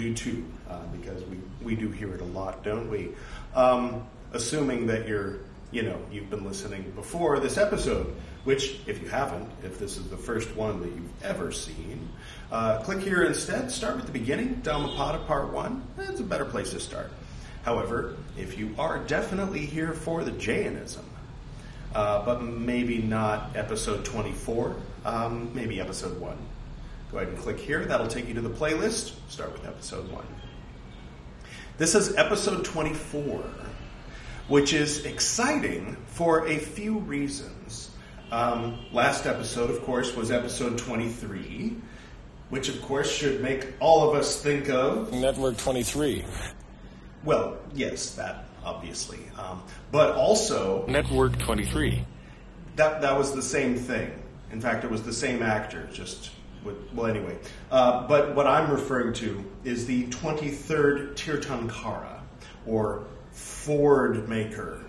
do 0.00 0.14
too, 0.14 0.44
uh, 0.68 0.78
because 0.98 1.22
we, 1.24 1.38
we 1.62 1.74
do 1.74 1.90
hear 1.90 2.14
it 2.14 2.20
a 2.20 2.24
lot, 2.24 2.64
don't 2.64 2.90
we? 2.90 3.10
Um, 3.54 4.06
assuming 4.32 4.86
that 4.86 5.06
you're, 5.06 5.38
you 5.70 5.82
know, 5.82 5.98
you've 6.10 6.30
been 6.30 6.44
listening 6.44 6.90
before 6.96 7.38
this 7.38 7.58
episode, 7.58 8.14
which 8.44 8.80
if 8.86 9.02
you 9.02 9.08
haven't, 9.08 9.48
if 9.62 9.78
this 9.78 9.98
is 9.98 10.08
the 10.08 10.16
first 10.16 10.56
one 10.56 10.80
that 10.80 10.88
you've 10.88 11.22
ever 11.22 11.52
seen, 11.52 12.08
uh, 12.50 12.78
click 12.78 13.00
here 13.00 13.24
instead. 13.24 13.70
Start 13.70 13.96
with 13.96 14.06
the 14.06 14.12
beginning, 14.12 14.54
Dhammapada 14.62 15.18
Part 15.26 15.52
One. 15.52 15.82
That's 15.96 16.20
a 16.20 16.24
better 16.24 16.46
place 16.46 16.70
to 16.70 16.80
start. 16.80 17.10
However, 17.62 18.16
if 18.38 18.58
you 18.58 18.74
are 18.78 18.98
definitely 18.98 19.66
here 19.66 19.92
for 19.92 20.24
the 20.24 20.32
Jainism, 20.32 21.04
uh, 21.94 22.24
but 22.24 22.42
maybe 22.42 22.98
not 22.98 23.54
episode 23.54 24.04
24, 24.04 24.76
um, 25.04 25.50
maybe 25.54 25.80
episode 25.80 26.18
1. 26.18 26.38
Go 27.10 27.18
ahead 27.18 27.28
and 27.28 27.38
click 27.38 27.58
here. 27.58 27.84
That'll 27.84 28.06
take 28.06 28.28
you 28.28 28.34
to 28.34 28.40
the 28.40 28.50
playlist. 28.50 29.14
Start 29.28 29.52
with 29.52 29.66
episode 29.66 30.10
1. 30.12 30.24
This 31.76 31.96
is 31.96 32.14
episode 32.16 32.64
24, 32.64 33.42
which 34.46 34.72
is 34.72 35.04
exciting 35.04 35.96
for 36.06 36.46
a 36.46 36.58
few 36.58 36.98
reasons. 36.98 37.90
Um, 38.30 38.78
last 38.92 39.26
episode, 39.26 39.70
of 39.70 39.82
course, 39.82 40.14
was 40.14 40.30
episode 40.30 40.78
23, 40.78 41.74
which, 42.50 42.68
of 42.68 42.80
course, 42.82 43.10
should 43.10 43.42
make 43.42 43.66
all 43.80 44.08
of 44.08 44.14
us 44.14 44.40
think 44.40 44.68
of. 44.68 45.12
Network 45.12 45.56
23. 45.56 46.24
Well, 47.24 47.56
yes, 47.74 48.14
that 48.14 48.44
obviously, 48.64 49.18
um, 49.36 49.62
but 49.90 50.14
also 50.14 50.86
Network 50.86 51.38
23. 51.38 52.04
that 52.76 53.00
that 53.00 53.18
was 53.18 53.34
the 53.34 53.42
same 53.42 53.74
thing. 53.74 54.12
In 54.52 54.60
fact, 54.60 54.84
it 54.84 54.90
was 54.90 55.02
the 55.02 55.12
same 55.12 55.42
actor, 55.42 55.88
just 55.92 56.30
well, 56.64 57.06
anyway. 57.06 57.38
Uh, 57.70 58.06
but 58.06 58.34
what 58.34 58.46
I'm 58.46 58.70
referring 58.70 59.12
to 59.14 59.44
is 59.64 59.86
the 59.86 60.06
23rd 60.08 61.14
Tirthankara, 61.14 62.20
or 62.66 63.04
Ford 63.32 64.28
maker, 64.28 64.84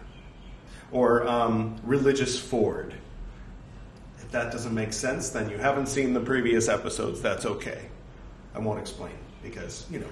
or 0.92 1.28
um, 1.28 1.80
religious 1.84 2.40
Ford. 2.40 2.94
If 4.18 4.32
that 4.32 4.52
doesn't 4.52 4.74
make 4.74 4.94
sense, 4.94 5.30
then 5.30 5.50
you 5.50 5.58
haven't 5.58 5.88
seen 5.88 6.14
the 6.14 6.20
previous 6.20 6.68
episodes. 6.68 7.22
That's 7.22 7.46
okay. 7.46 7.88
I 8.54 8.60
won't 8.60 8.80
explain 8.80 9.14
because 9.44 9.86
you 9.90 10.00
know, 10.00 10.08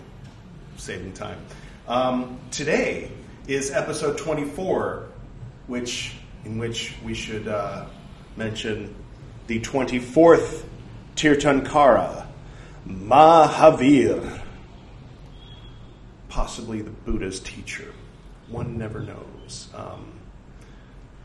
saving 0.77 1.13
time. 1.13 1.39
Um, 1.87 2.39
today 2.51 3.11
is 3.47 3.71
episode 3.71 4.17
24, 4.17 5.07
which 5.67 6.13
in 6.45 6.57
which 6.57 6.95
we 7.03 7.13
should 7.13 7.47
uh, 7.47 7.85
mention 8.37 8.95
the 9.47 9.59
24th 9.59 10.63
Tirthankara, 11.19 12.25
Mahavir, 12.87 14.41
possibly 16.29 16.81
the 16.81 16.91
Buddha's 16.91 17.41
teacher. 17.41 17.93
One 18.47 18.77
never 18.77 19.01
knows. 19.01 19.67
Um, 19.75 20.13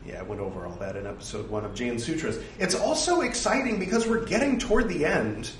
yeah, 0.05 0.19
I 0.19 0.23
went 0.23 0.41
over 0.41 0.65
all 0.65 0.75
that 0.81 0.97
in 0.97 1.07
episode 1.07 1.49
one 1.49 1.63
of 1.63 1.73
Jain 1.73 1.97
Sutras. 1.97 2.39
It's 2.59 2.75
also 2.75 3.21
exciting 3.21 3.79
because 3.79 4.05
we're 4.05 4.25
getting 4.25 4.59
toward 4.59 4.89
the 4.89 5.05
end 5.05 5.51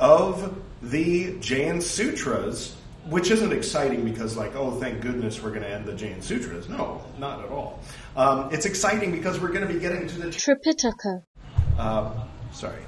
of 0.00 0.60
the 0.82 1.38
Jain 1.38 1.80
Sutras, 1.80 2.74
which 3.08 3.30
isn't 3.30 3.52
exciting 3.52 4.04
because, 4.04 4.36
like, 4.36 4.56
oh, 4.56 4.80
thank 4.80 5.00
goodness 5.00 5.40
we're 5.40 5.50
going 5.50 5.62
to 5.62 5.70
end 5.70 5.86
the 5.86 5.94
Jain 5.94 6.20
Sutras. 6.20 6.68
No, 6.68 7.04
not 7.20 7.44
at 7.44 7.52
all. 7.52 7.78
Um, 8.16 8.52
it's 8.52 8.66
exciting 8.66 9.12
because 9.12 9.38
we're 9.38 9.52
going 9.52 9.64
to 9.64 9.72
be 9.72 9.78
getting 9.78 10.08
to 10.08 10.18
the 10.22 10.26
Tripitaka. 10.26 11.22
uh, 11.78 12.24
sorry, 12.56 12.82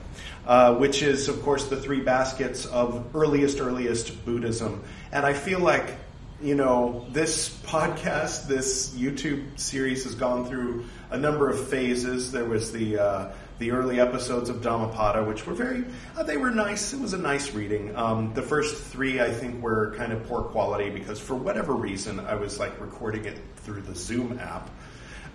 uh, 0.46 0.74
which 0.76 1.02
is, 1.02 1.28
of 1.28 1.42
course, 1.42 1.66
the 1.66 1.76
three 1.76 2.00
baskets 2.00 2.64
of 2.66 3.14
earliest, 3.14 3.60
earliest 3.60 4.24
Buddhism. 4.24 4.82
And 5.12 5.26
I 5.26 5.34
feel 5.34 5.60
like, 5.60 5.94
you 6.42 6.54
know, 6.54 7.06
this 7.12 7.50
podcast, 7.64 8.46
this 8.46 8.94
YouTube 8.94 9.58
series 9.58 10.04
has 10.04 10.14
gone 10.14 10.46
through 10.46 10.86
a 11.10 11.18
number 11.18 11.50
of 11.50 11.68
phases. 11.68 12.32
There 12.32 12.44
was 12.44 12.72
the 12.72 12.98
uh, 12.98 13.32
the 13.58 13.72
early 13.72 14.00
episodes 14.00 14.48
of 14.50 14.62
Dhammapada, 14.62 15.24
which 15.24 15.44
were 15.44 15.54
very, 15.54 15.84
uh, 16.16 16.22
they 16.22 16.36
were 16.36 16.50
nice. 16.50 16.92
It 16.92 17.00
was 17.00 17.12
a 17.12 17.18
nice 17.18 17.52
reading. 17.52 17.94
Um, 17.96 18.32
the 18.32 18.42
first 18.42 18.80
three, 18.84 19.20
I 19.20 19.32
think, 19.32 19.60
were 19.60 19.94
kind 19.96 20.12
of 20.12 20.24
poor 20.28 20.42
quality 20.42 20.90
because 20.90 21.18
for 21.18 21.34
whatever 21.34 21.74
reason, 21.74 22.20
I 22.20 22.36
was 22.36 22.60
like 22.60 22.80
recording 22.80 23.24
it 23.24 23.36
through 23.56 23.82
the 23.82 23.96
Zoom 23.96 24.38
app. 24.38 24.70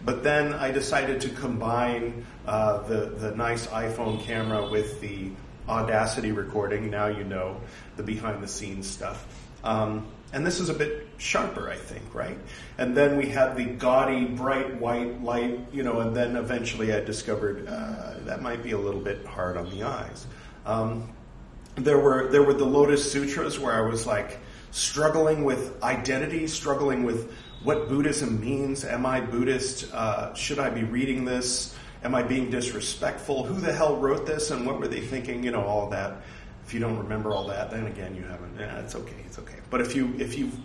But 0.06 0.24
then 0.24 0.54
I 0.54 0.72
decided 0.72 1.22
to 1.22 1.30
combine 1.30 2.26
uh, 2.46 2.80
the 2.84 3.06
the 3.06 3.36
nice 3.36 3.68
iPhone 3.68 4.22
camera 4.22 4.70
with 4.70 5.00
the 5.02 5.32
Audacity 5.68 6.34
recording. 6.34 6.90
Now 6.90 7.08
you 7.08 7.24
know 7.24 7.62
the 7.96 8.04
behind 8.04 8.44
the 8.44 8.48
scenes 8.48 8.90
stuff. 8.90 9.26
Um, 9.64 10.08
and 10.34 10.46
this 10.46 10.60
is 10.60 10.68
a 10.68 10.74
bit 10.74 11.08
sharper, 11.18 11.70
I 11.70 11.76
think, 11.76 12.14
right? 12.14 12.38
And 12.78 12.98
then 12.98 13.18
we 13.18 13.28
had 13.28 13.56
the 13.56 13.66
gaudy, 13.66 14.26
bright 14.26 14.82
white 14.82 15.24
light, 15.24 15.60
you 15.72 15.84
know, 15.84 16.02
and 16.02 16.16
then 16.16 16.36
eventually 16.36 16.92
I 16.92 17.00
discovered 17.00 17.68
uh, 17.68 18.16
that 18.26 18.42
might 18.42 18.64
be 18.64 18.72
a 18.72 18.78
little 18.78 19.00
bit 19.00 19.26
hard 19.26 19.56
on 19.56 19.70
the 19.70 19.84
eyes. 19.84 20.26
Um, 20.66 21.10
there 21.76 22.00
were 22.00 22.30
there 22.30 22.44
were 22.44 22.54
the 22.54 22.66
Lotus 22.66 23.10
Sutras 23.10 23.60
where 23.60 23.74
I 23.74 23.88
was 23.88 24.06
like 24.06 24.40
struggling 24.74 25.44
with 25.44 25.82
identity, 25.84 26.48
struggling 26.48 27.04
with 27.04 27.32
what 27.62 27.88
Buddhism 27.88 28.42
means. 28.42 28.84
Am 28.84 29.06
I 29.06 29.22
Buddhist? 29.22 29.94
Uh, 29.94 30.34
should 30.34 30.60
I 30.60 30.70
be 30.72 30.84
reading 30.84 31.24
this? 31.24 31.76
Am 32.04 32.16
I 32.16 32.24
being 32.24 32.50
disrespectful? 32.50 33.46
Who 33.46 33.62
the 33.62 33.72
hell 33.72 33.96
wrote 33.98 34.26
this? 34.26 34.52
And 34.52 34.66
what 34.66 34.80
were 34.80 34.88
they 34.88 35.00
thinking? 35.00 35.44
You 35.44 35.52
know, 35.52 35.64
all 35.64 35.90
that. 35.92 36.24
If 36.66 36.74
you 36.74 36.80
don't 36.80 36.98
remember 36.98 37.32
all 37.32 37.48
that, 37.48 37.70
then 37.70 37.86
again, 37.86 38.16
you 38.16 38.24
haven't. 38.24 38.58
Yeah, 38.60 38.80
it's 38.80 38.96
okay. 38.96 39.16
It's 39.26 39.38
okay. 39.40 39.60
But 39.70 39.82
if 39.82 39.96
you 39.96 40.14
if 40.18 40.38
you've 40.38 40.58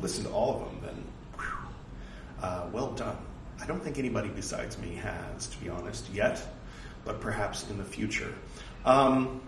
listened 0.00 0.26
to 0.26 0.32
all 0.32 0.56
of 0.56 0.64
them, 0.64 0.80
then 0.82 1.04
whew, 1.36 1.68
uh, 2.42 2.66
well 2.72 2.90
done. 2.92 3.16
I 3.62 3.66
don't 3.66 3.82
think 3.82 3.98
anybody 3.98 4.28
besides 4.28 4.76
me 4.78 4.96
has, 4.96 5.46
to 5.46 5.58
be 5.58 5.68
honest, 5.68 6.10
yet, 6.12 6.44
but 7.04 7.20
perhaps 7.20 7.70
in 7.70 7.78
the 7.78 7.84
future. 7.84 8.34
Um, 8.84 9.40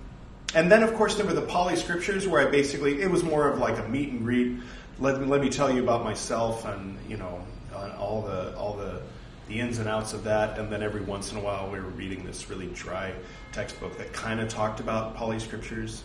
and 0.55 0.71
then, 0.71 0.83
of 0.83 0.95
course, 0.95 1.17
there 1.17 1.27
were 1.27 1.35
the 1.35 1.43
Pali 1.43 1.77
scriptures 1.77 2.27
where 2.27 2.47
I 2.47 2.51
basically, 2.51 3.03
it 3.03 3.11
was 3.11 3.23
more 3.23 3.49
of 3.49 3.59
like 3.59 3.79
a 3.79 3.89
meet 3.89 4.11
and 4.11 4.21
greet. 4.23 4.59
Let, 4.99 5.21
me- 5.21 5.27
let 5.27 5.41
me 5.41 5.51
tell 5.51 5.73
you 5.75 5.83
about 5.83 6.05
myself 6.05 6.65
and, 6.65 6.97
you 7.09 7.17
know, 7.17 7.45
all 7.99 8.23
the, 8.23 8.57
all 8.57 8.75
the, 8.77 9.03
the 9.49 9.61
ins 9.61 9.79
and 9.79 9.89
outs 9.89 10.13
of 10.13 10.25
that. 10.25 10.59
And 10.59 10.73
then 10.73 10.83
every 10.83 11.03
once 11.03 11.33
in 11.33 11.39
a 11.39 11.41
while 11.41 11.71
we 11.71 11.79
were 11.79 11.89
reading 11.89 12.25
this 12.25 12.49
really 12.49 12.69
dry 12.69 13.13
textbook 13.53 13.99
that 13.99 14.13
kind 14.13 14.41
of 14.41 14.49
talked 14.49 14.81
about 14.81 15.15
Pali 15.17 15.39
scriptures. 15.39 16.05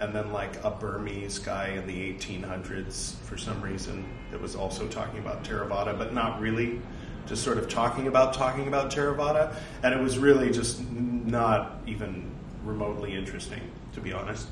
And 0.00 0.12
then 0.12 0.32
like 0.32 0.64
a 0.64 0.70
Burmese 0.70 1.38
guy 1.38 1.68
in 1.68 1.86
the 1.86 2.12
1800s 2.14 3.14
for 3.20 3.36
some 3.36 3.60
reason 3.62 4.04
that 4.32 4.40
was 4.40 4.56
also 4.56 4.88
talking 4.88 5.20
about 5.20 5.44
Theravada, 5.44 5.96
but 5.96 6.12
not 6.12 6.40
really 6.40 6.80
just 7.26 7.44
sort 7.44 7.58
of 7.58 7.68
talking 7.68 8.08
about 8.08 8.34
talking 8.34 8.66
about 8.66 8.90
Theravada, 8.90 9.54
and 9.82 9.94
it 9.94 10.00
was 10.00 10.18
really 10.18 10.50
just 10.50 10.80
not 10.90 11.78
even 11.86 12.28
remotely 12.64 13.14
interesting, 13.14 13.60
to 13.94 14.00
be 14.00 14.12
honest. 14.12 14.48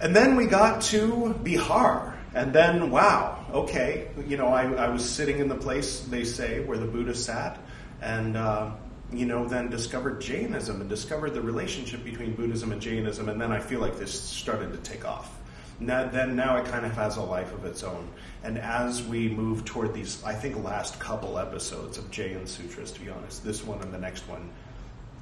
And 0.00 0.14
then 0.14 0.36
we 0.36 0.46
got 0.46 0.82
to 0.82 1.34
Bihar, 1.42 2.14
and 2.34 2.52
then 2.52 2.90
wow, 2.90 3.46
okay, 3.50 4.08
you 4.26 4.36
know, 4.36 4.48
I, 4.48 4.70
I 4.72 4.88
was 4.88 5.08
sitting 5.08 5.38
in 5.38 5.48
the 5.48 5.54
place 5.54 6.00
they 6.00 6.24
say 6.24 6.60
where 6.60 6.76
the 6.76 6.86
Buddha 6.86 7.14
sat, 7.14 7.58
and 8.02 8.36
uh, 8.36 8.72
you 9.12 9.24
know, 9.24 9.46
then 9.46 9.70
discovered 9.70 10.20
Jainism 10.20 10.80
and 10.80 10.90
discovered 10.90 11.30
the 11.30 11.40
relationship 11.40 12.04
between 12.04 12.34
Buddhism 12.34 12.72
and 12.72 12.80
Jainism, 12.80 13.28
and 13.28 13.40
then 13.40 13.52
I 13.52 13.58
feel 13.58 13.80
like 13.80 13.98
this 13.98 14.18
started 14.18 14.72
to 14.72 14.78
take 14.78 15.06
off. 15.06 15.32
Now, 15.78 16.06
then 16.06 16.36
now 16.36 16.56
it 16.56 16.66
kind 16.66 16.86
of 16.86 16.92
has 16.92 17.16
a 17.16 17.22
life 17.22 17.52
of 17.52 17.64
its 17.64 17.82
own. 17.82 18.08
And 18.42 18.58
as 18.58 19.02
we 19.02 19.28
move 19.28 19.64
toward 19.64 19.92
these, 19.92 20.22
I 20.24 20.32
think, 20.32 20.62
last 20.64 20.98
couple 20.98 21.38
episodes 21.38 21.98
of 21.98 22.10
Jain 22.10 22.46
Sutras, 22.46 22.92
to 22.92 23.00
be 23.00 23.10
honest, 23.10 23.44
this 23.44 23.62
one 23.62 23.82
and 23.82 23.92
the 23.92 23.98
next 23.98 24.26
one, 24.26 24.50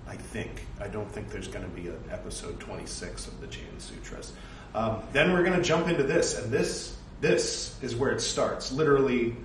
I 0.07 0.17
think. 0.17 0.67
I 0.81 0.89
don't 0.89 1.11
think 1.11 1.31
there's 1.31 1.49
going 1.49 1.65
to 1.65 1.71
be 1.71 1.89
an 1.89 2.03
episode 2.11 2.61
26 2.61 3.27
of 3.27 3.41
the 3.41 3.47
Jain 3.47 3.79
Sutras. 3.79 4.33
Um, 4.75 5.03
then 5.13 5.33
we're 5.33 5.45
going 5.45 5.57
to 5.57 5.63
jump 5.63 5.89
into 5.89 6.03
this, 6.03 6.39
and 6.39 6.53
this 6.53 6.97
this 7.21 7.77
is 7.81 7.97
where 7.97 8.11
it 8.11 8.21
starts, 8.21 8.73
literally. 8.73 9.37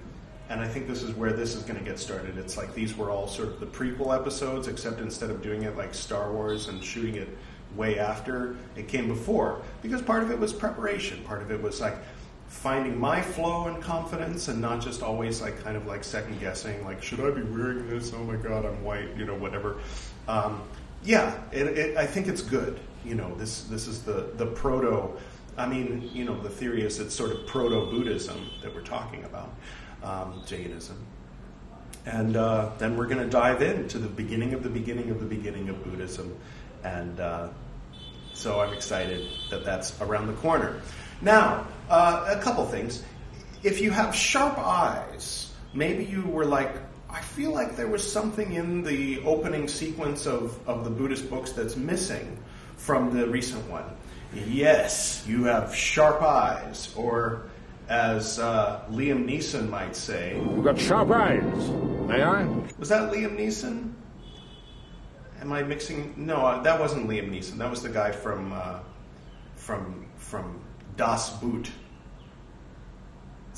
And 0.49 0.59
I 0.59 0.67
think 0.67 0.87
this 0.87 1.03
is 1.03 1.13
where 1.13 1.31
this 1.31 1.53
is 1.53 1.61
going 1.61 1.77
to 1.77 1.85
get 1.85 1.99
started. 1.99 2.37
It's 2.37 2.57
like 2.57 2.73
these 2.73 2.97
were 2.97 3.11
all 3.11 3.27
sort 3.27 3.49
of 3.49 3.59
the 3.59 3.67
prequel 3.67 4.15
episodes, 4.15 4.67
except 4.67 4.99
instead 4.99 5.29
of 5.29 5.43
doing 5.43 5.63
it 5.63 5.77
like 5.77 5.93
Star 5.93 6.31
Wars 6.31 6.67
and 6.67 6.83
shooting 6.83 7.15
it 7.15 7.29
way 7.75 7.99
after, 7.99 8.55
it 8.75 8.87
came 8.87 9.07
before. 9.07 9.61
Because 9.83 10.01
part 10.01 10.23
of 10.23 10.31
it 10.31 10.39
was 10.39 10.51
preparation, 10.51 11.23
part 11.23 11.43
of 11.43 11.51
it 11.51 11.61
was 11.61 11.79
like 11.79 11.95
finding 12.47 12.99
my 12.99 13.21
flow 13.21 13.67
and 13.67 13.81
confidence 13.81 14.47
and 14.47 14.59
not 14.59 14.81
just 14.81 15.03
always 15.03 15.39
like 15.39 15.63
kind 15.63 15.77
of 15.77 15.85
like 15.85 16.03
second 16.03 16.39
guessing, 16.39 16.83
like, 16.83 17.01
should 17.01 17.19
I 17.19 17.29
be 17.29 17.43
wearing 17.43 17.87
this? 17.87 18.11
Oh 18.13 18.23
my 18.23 18.35
God, 18.35 18.65
I'm 18.65 18.83
white, 18.83 19.15
you 19.15 19.25
know, 19.25 19.35
whatever. 19.35 19.77
Um, 20.29 20.61
yeah, 21.03 21.33
it, 21.51 21.65
it, 21.67 21.97
I 21.97 22.05
think 22.05 22.27
it's 22.27 22.41
good. 22.41 22.79
You 23.03 23.15
know, 23.15 23.33
this 23.35 23.63
this 23.63 23.87
is 23.87 24.03
the 24.03 24.29
the 24.37 24.45
proto. 24.45 25.17
I 25.57 25.65
mean, 25.67 26.09
you 26.13 26.23
know, 26.25 26.39
the 26.39 26.49
theory 26.49 26.83
is 26.83 26.99
it's 26.99 27.15
sort 27.15 27.31
of 27.31 27.47
proto 27.47 27.85
Buddhism 27.91 28.37
that 28.61 28.73
we're 28.73 28.81
talking 28.81 29.23
about, 29.25 29.49
um, 30.03 30.43
Jainism, 30.45 30.97
and 32.05 32.37
uh, 32.37 32.69
then 32.77 32.95
we're 32.95 33.07
going 33.07 33.23
to 33.23 33.29
dive 33.29 33.61
into 33.61 33.97
the 33.97 34.07
beginning 34.07 34.53
of 34.53 34.61
the 34.63 34.69
beginning 34.69 35.09
of 35.09 35.19
the 35.19 35.25
beginning 35.25 35.69
of 35.69 35.83
Buddhism, 35.83 36.37
and 36.83 37.19
uh, 37.19 37.49
so 38.33 38.61
I'm 38.61 38.73
excited 38.73 39.27
that 39.49 39.65
that's 39.65 39.99
around 40.01 40.27
the 40.27 40.39
corner. 40.41 40.81
Now, 41.21 41.65
Uh, 41.89 42.37
a 42.37 42.39
couple 42.39 42.63
things. 42.69 43.01
If 43.63 43.81
you 43.81 43.89
have 43.91 44.13
sharp 44.13 44.59
eyes, 44.59 45.49
maybe 45.73 46.05
you 46.05 46.21
were 46.21 46.45
like, 46.45 46.77
I 47.11 47.21
feel 47.21 47.51
like 47.51 47.75
there 47.75 47.87
was 47.87 48.09
something 48.09 48.53
in 48.53 48.83
the 48.83 49.21
opening 49.23 49.67
sequence 49.67 50.27
of, 50.27 50.59
of 50.67 50.83
the 50.83 50.91
Buddhist 50.91 51.29
books 51.29 51.51
that's 51.51 51.75
missing 51.75 52.37
from 52.77 53.17
the 53.17 53.27
recent 53.27 53.67
one. 53.69 53.85
Yes, 54.33 55.25
you 55.27 55.45
have 55.45 55.73
sharp 55.73 56.21
eyes, 56.21 56.93
or 56.95 57.49
as 57.87 58.37
uh, 58.37 58.83
Liam 58.91 59.25
Neeson 59.27 59.69
might 59.69 59.95
say. 59.95 60.35
You've 60.37 60.63
got 60.63 60.79
sharp 60.79 61.09
eyes. 61.09 61.69
May 62.07 62.21
I? 62.21 62.45
Was 62.77 62.89
that 62.89 63.11
Liam 63.11 63.35
Neeson? 63.37 63.93
Am 65.41 65.51
I 65.51 65.63
mixing? 65.63 66.13
No, 66.15 66.35
uh, 66.35 66.61
that 66.61 66.79
wasn't 66.79 67.09
Liam 67.09 67.31
Neeson. 67.31 67.57
That 67.57 67.71
was 67.71 67.81
the 67.81 67.89
guy 67.89 68.11
from 68.11 68.53
uh, 68.53 68.79
from 69.55 70.05
from 70.17 70.61
Das 70.95 71.31
Boot. 71.37 71.71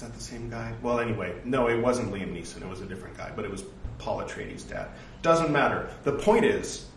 Is 0.01 0.07
that 0.07 0.17
the 0.17 0.23
same 0.23 0.49
guy? 0.49 0.73
Well, 0.81 0.99
anyway, 0.99 1.35
no, 1.43 1.69
it 1.69 1.79
wasn't 1.79 2.11
Liam 2.11 2.35
Neeson. 2.35 2.63
It 2.63 2.67
was 2.67 2.81
a 2.81 2.87
different 2.87 3.15
guy, 3.15 3.31
but 3.35 3.45
it 3.45 3.51
was 3.51 3.65
Paul 3.99 4.23
Atreides' 4.23 4.67
dad. 4.67 4.87
Doesn't 5.21 5.51
matter. 5.51 5.91
The 6.05 6.13
point 6.13 6.43
is, 6.43 6.87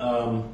um, 0.00 0.50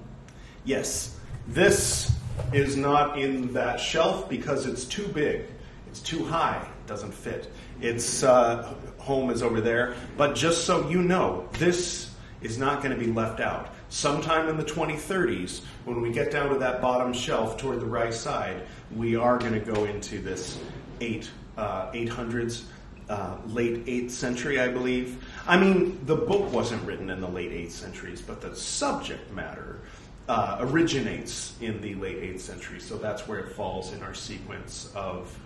yes, 0.65 1.21
this 1.47 2.11
is 2.53 2.77
not 2.77 3.21
in 3.21 3.53
that 3.53 3.79
shelf 3.79 4.29
because 4.29 4.67
it's 4.67 4.85
too 4.87 5.07
big. 5.07 5.45
It's 5.87 6.01
too 6.01 6.25
high. 6.25 6.57
It 6.57 6.89
doesn't 6.89 7.15
fit. 7.15 7.53
Its 7.81 8.25
uh, 8.25 8.75
home 8.99 9.31
is 9.31 9.41
over 9.41 9.61
there. 9.61 9.95
But 10.17 10.35
just 10.35 10.65
so 10.65 10.91
you 10.91 11.01
know, 11.01 11.49
this 11.61 12.13
is 12.43 12.59
not 12.59 12.83
going 12.83 12.93
to 12.93 13.01
be 13.01 13.13
left 13.13 13.39
out. 13.39 13.73
Sometime 13.89 14.49
in 14.49 14.57
the 14.57 14.65
2030s, 14.65 15.61
when 15.85 16.01
we 16.01 16.11
get 16.11 16.33
down 16.33 16.49
to 16.49 16.59
that 16.59 16.83
bottom 16.83 17.13
shelf 17.13 17.57
toward 17.57 17.79
the 17.79 17.87
right 17.87 18.13
side, 18.13 18.63
we 18.97 19.15
are 19.15 19.39
going 19.39 19.53
to 19.53 19.61
go 19.61 19.85
into 19.85 20.21
this 20.21 20.59
eight 21.01 21.31
uh, 21.57 21.91
800s, 21.93 22.65
uh, 23.09 23.37
late 23.47 23.85
8th 23.87 24.11
century, 24.11 24.61
I 24.61 24.69
believe. 24.69 25.25
I 25.47 25.57
mean, 25.57 25.99
the 26.07 26.17
book 26.17 26.53
wasn't 26.53 26.83
written 26.83 27.11
in 27.11 27.21
the 27.21 27.29
late 27.29 27.51
8th 27.51 27.71
centuries, 27.71 28.21
but 28.21 28.41
the 28.41 28.55
subject 28.55 29.33
matter 29.33 29.81
uh, 30.29 30.57
originates 30.61 31.55
in 31.61 31.81
the 31.81 31.95
late 31.95 32.21
8th 32.21 32.41
century, 32.41 32.81
so 32.81 32.99
that's 32.99 33.29
where 33.29 33.39
it 33.39 33.53
falls 33.53 33.93
in 33.93 34.03
our 34.03 34.15
sequence 34.15 34.91
of 34.95 35.39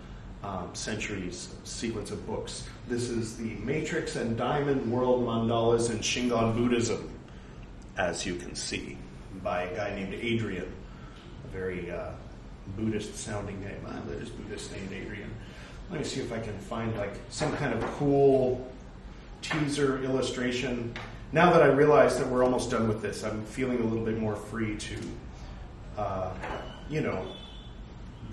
um, 0.42 0.70
centuries, 0.72 1.54
sequence 1.64 2.10
of 2.10 2.26
books. 2.26 2.66
This 2.88 3.10
is 3.10 3.36
the 3.36 3.54
Matrix 3.56 4.16
and 4.16 4.36
Diamond 4.38 4.90
World 4.90 5.26
Mandalas 5.26 5.90
in 5.90 5.98
Shingon 5.98 6.56
Buddhism, 6.56 7.10
as 7.98 8.24
you 8.24 8.36
can 8.36 8.54
see, 8.54 8.96
by 9.42 9.64
a 9.64 9.76
guy 9.76 9.94
named 9.94 10.14
Adrian, 10.14 10.72
a 11.44 11.48
very 11.48 11.90
uh, 11.90 12.12
Buddhist 12.76 13.16
sounding 13.16 13.60
name. 13.60 13.80
Ah, 13.86 14.00
there's 14.06 14.30
Buddhist 14.30 14.72
named 14.72 14.92
Adrian. 14.92 15.30
Let 15.90 16.00
me 16.00 16.04
see 16.04 16.20
if 16.20 16.32
I 16.32 16.38
can 16.38 16.56
find 16.58 16.96
like 16.96 17.14
some 17.30 17.54
kind 17.56 17.74
of 17.74 17.82
cool 17.96 18.70
teaser 19.42 20.02
illustration. 20.02 20.94
Now 21.32 21.52
that 21.52 21.62
I 21.62 21.66
realize 21.66 22.18
that 22.18 22.28
we're 22.28 22.44
almost 22.44 22.70
done 22.70 22.88
with 22.88 23.02
this, 23.02 23.24
I'm 23.24 23.44
feeling 23.44 23.80
a 23.80 23.84
little 23.84 24.04
bit 24.04 24.18
more 24.18 24.36
free 24.36 24.76
to, 24.76 24.96
uh, 25.96 26.32
you 26.88 27.00
know, 27.00 27.26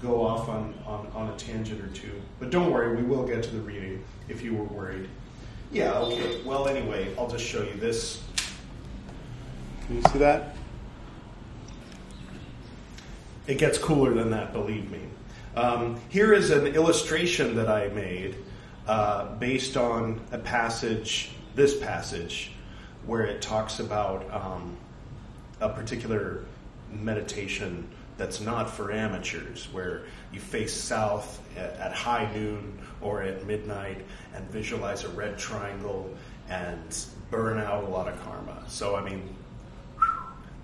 go 0.01 0.25
off 0.25 0.49
on, 0.49 0.73
on, 0.85 1.07
on 1.13 1.29
a 1.29 1.37
tangent 1.37 1.81
or 1.81 1.87
two. 1.95 2.21
But 2.39 2.49
don't 2.49 2.71
worry, 2.71 2.95
we 2.95 3.03
will 3.03 3.25
get 3.25 3.43
to 3.43 3.49
the 3.49 3.61
reading 3.61 4.03
if 4.29 4.41
you 4.41 4.55
were 4.55 4.65
worried. 4.65 5.09
Yeah, 5.71 5.93
okay. 5.99 6.41
Well, 6.43 6.67
anyway, 6.67 7.13
I'll 7.17 7.29
just 7.29 7.45
show 7.45 7.63
you 7.63 7.73
this. 7.73 8.23
Can 9.85 9.97
you 9.97 10.01
see 10.11 10.19
that? 10.19 10.55
It 13.47 13.57
gets 13.57 13.77
cooler 13.77 14.13
than 14.13 14.31
that, 14.31 14.51
believe 14.51 14.91
me. 14.91 14.99
Um, 15.55 15.99
here 16.09 16.33
is 16.33 16.51
an 16.51 16.67
illustration 16.67 17.55
that 17.55 17.69
I 17.69 17.87
made 17.87 18.35
uh, 18.85 19.33
based 19.35 19.77
on 19.77 20.19
a 20.33 20.37
passage, 20.37 21.31
this 21.55 21.79
passage, 21.79 22.51
where 23.05 23.23
it 23.23 23.41
talks 23.41 23.79
about 23.79 24.29
um, 24.33 24.75
a 25.61 25.69
particular 25.69 26.43
meditation 26.91 27.87
that's 28.17 28.41
not 28.41 28.69
for 28.69 28.91
amateurs, 28.91 29.69
where 29.71 30.03
you 30.33 30.41
face 30.41 30.73
south 30.73 31.41
at, 31.55 31.73
at, 31.75 31.93
high 31.93 32.29
noon 32.33 32.77
or 32.99 33.23
at 33.23 33.45
midnight 33.45 34.03
and 34.35 34.49
visualize 34.49 35.05
a 35.05 35.09
red 35.09 35.37
triangle 35.37 36.13
and 36.49 37.05
burn 37.31 37.59
out 37.59 37.85
a 37.85 37.87
lot 37.87 38.09
of 38.09 38.21
karma. 38.23 38.61
So, 38.67 38.95
I 38.95 39.03
mean, 39.07 39.23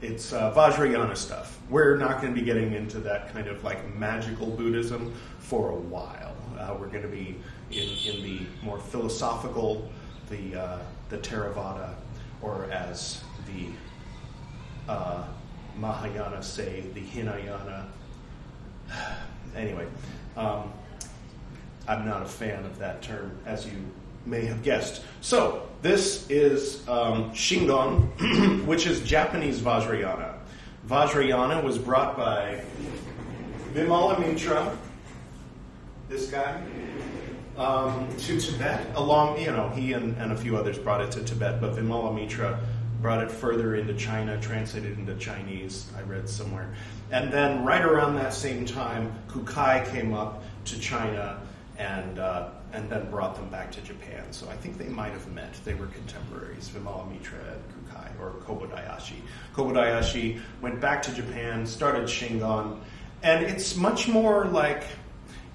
it's 0.04 0.34
uh, 0.34 0.54
Vajrayana 0.54 1.16
stuff. 1.16 1.60
We're 1.70 1.96
not 1.96 2.22
going 2.22 2.34
to 2.34 2.40
be 2.40 2.46
getting 2.46 2.74
into 2.74 3.00
that 3.00 3.34
kind 3.34 3.48
of 3.48 3.64
like 3.64 3.96
magical 3.96 4.48
Buddhism 4.48 5.14
for 5.40 5.72
a 5.72 5.76
while. 5.76 6.36
Uh, 6.60 6.76
we're 6.80 6.88
going 6.88 7.04
to 7.04 7.08
be 7.08 7.38
in, 7.72 7.90
in 8.06 8.24
the 8.24 8.42
more 8.62 8.80
philosophical, 8.80 9.90
the 10.30 10.56
uh, 10.56 10.80
the 11.10 11.18
Theravada, 11.18 11.94
or 12.42 12.66
as 12.70 13.24
the 13.48 14.92
uh, 14.92 15.24
Mahayana 15.78 16.44
say, 16.44 16.84
the 16.94 17.02
Hinayana. 17.02 17.88
anyway, 19.56 19.88
um, 20.36 20.74
I'm 21.88 22.06
not 22.06 22.22
a 22.24 22.28
fan 22.28 22.66
of 22.66 22.78
that 22.80 23.02
term, 23.02 23.38
as 23.46 23.66
you 23.66 23.74
may 24.26 24.46
have 24.46 24.64
guessed. 24.64 25.02
So, 25.22 25.68
this 25.82 26.30
is 26.30 26.88
um, 26.88 27.32
Shingon, 27.32 28.66
which 28.66 28.88
is 28.88 29.02
Japanese 29.02 29.60
Vajrayana. 29.60 30.36
Vajrayana 30.88 31.62
was 31.64 31.78
brought 31.78 32.16
by 32.16 32.64
Vimalamitra, 33.74 34.78
this 36.08 36.30
guy, 36.30 36.62
um, 37.58 38.08
to 38.20 38.40
Tibet, 38.40 38.88
along, 38.96 39.40
you 39.40 39.52
know, 39.52 39.70
he 39.70 39.94
and, 39.94 40.16
and, 40.18 40.32
a 40.32 40.38
few 40.38 40.58
others 40.58 40.78
brought 40.78 41.02
it 41.02 41.12
to 41.12 41.24
Tibet, 41.24 41.60
but 41.60 41.76
Vimalamitra 41.76 42.60
brought 43.02 43.22
it 43.22 43.30
further 43.30 43.76
into 43.76 43.94
China, 43.94 44.40
translated 44.40 44.98
into 44.98 45.16
Chinese, 45.16 45.92
I 45.98 46.02
read 46.04 46.30
somewhere. 46.30 46.74
And 47.12 47.32
then 47.32 47.64
right 47.66 47.84
around 47.84 48.16
that 48.16 48.34
same 48.34 48.66
time, 48.66 49.14
Kukai 49.28 49.90
came 49.92 50.14
up 50.14 50.44
to 50.66 50.80
China 50.80 51.42
and 51.78 52.20
uh, 52.20 52.50
and 52.74 52.90
then 52.90 53.10
brought 53.10 53.36
them 53.36 53.48
back 53.50 53.72
to 53.72 53.82
Japan. 53.82 54.24
So 54.32 54.50
I 54.50 54.56
think 54.56 54.78
they 54.78 54.88
might 54.88 55.12
have 55.12 55.32
met. 55.32 55.54
They 55.64 55.76
were 55.76 55.86
contemporaries, 55.88 56.70
Vimalamitra 56.70 57.54
and 57.54 57.62
Kukai, 57.88 58.20
or 58.20 58.32
Kobo 58.42 58.66
Daishi. 58.66 59.22
Kobodayashi 59.56 60.42
went 60.60 60.82
back 60.82 61.04
to 61.04 61.14
Japan, 61.14 61.66
started 61.68 62.06
Shingon, 62.06 62.80
and 63.22 63.46
it's 63.46 63.76
much 63.76 64.08
more 64.08 64.46
like 64.46 64.84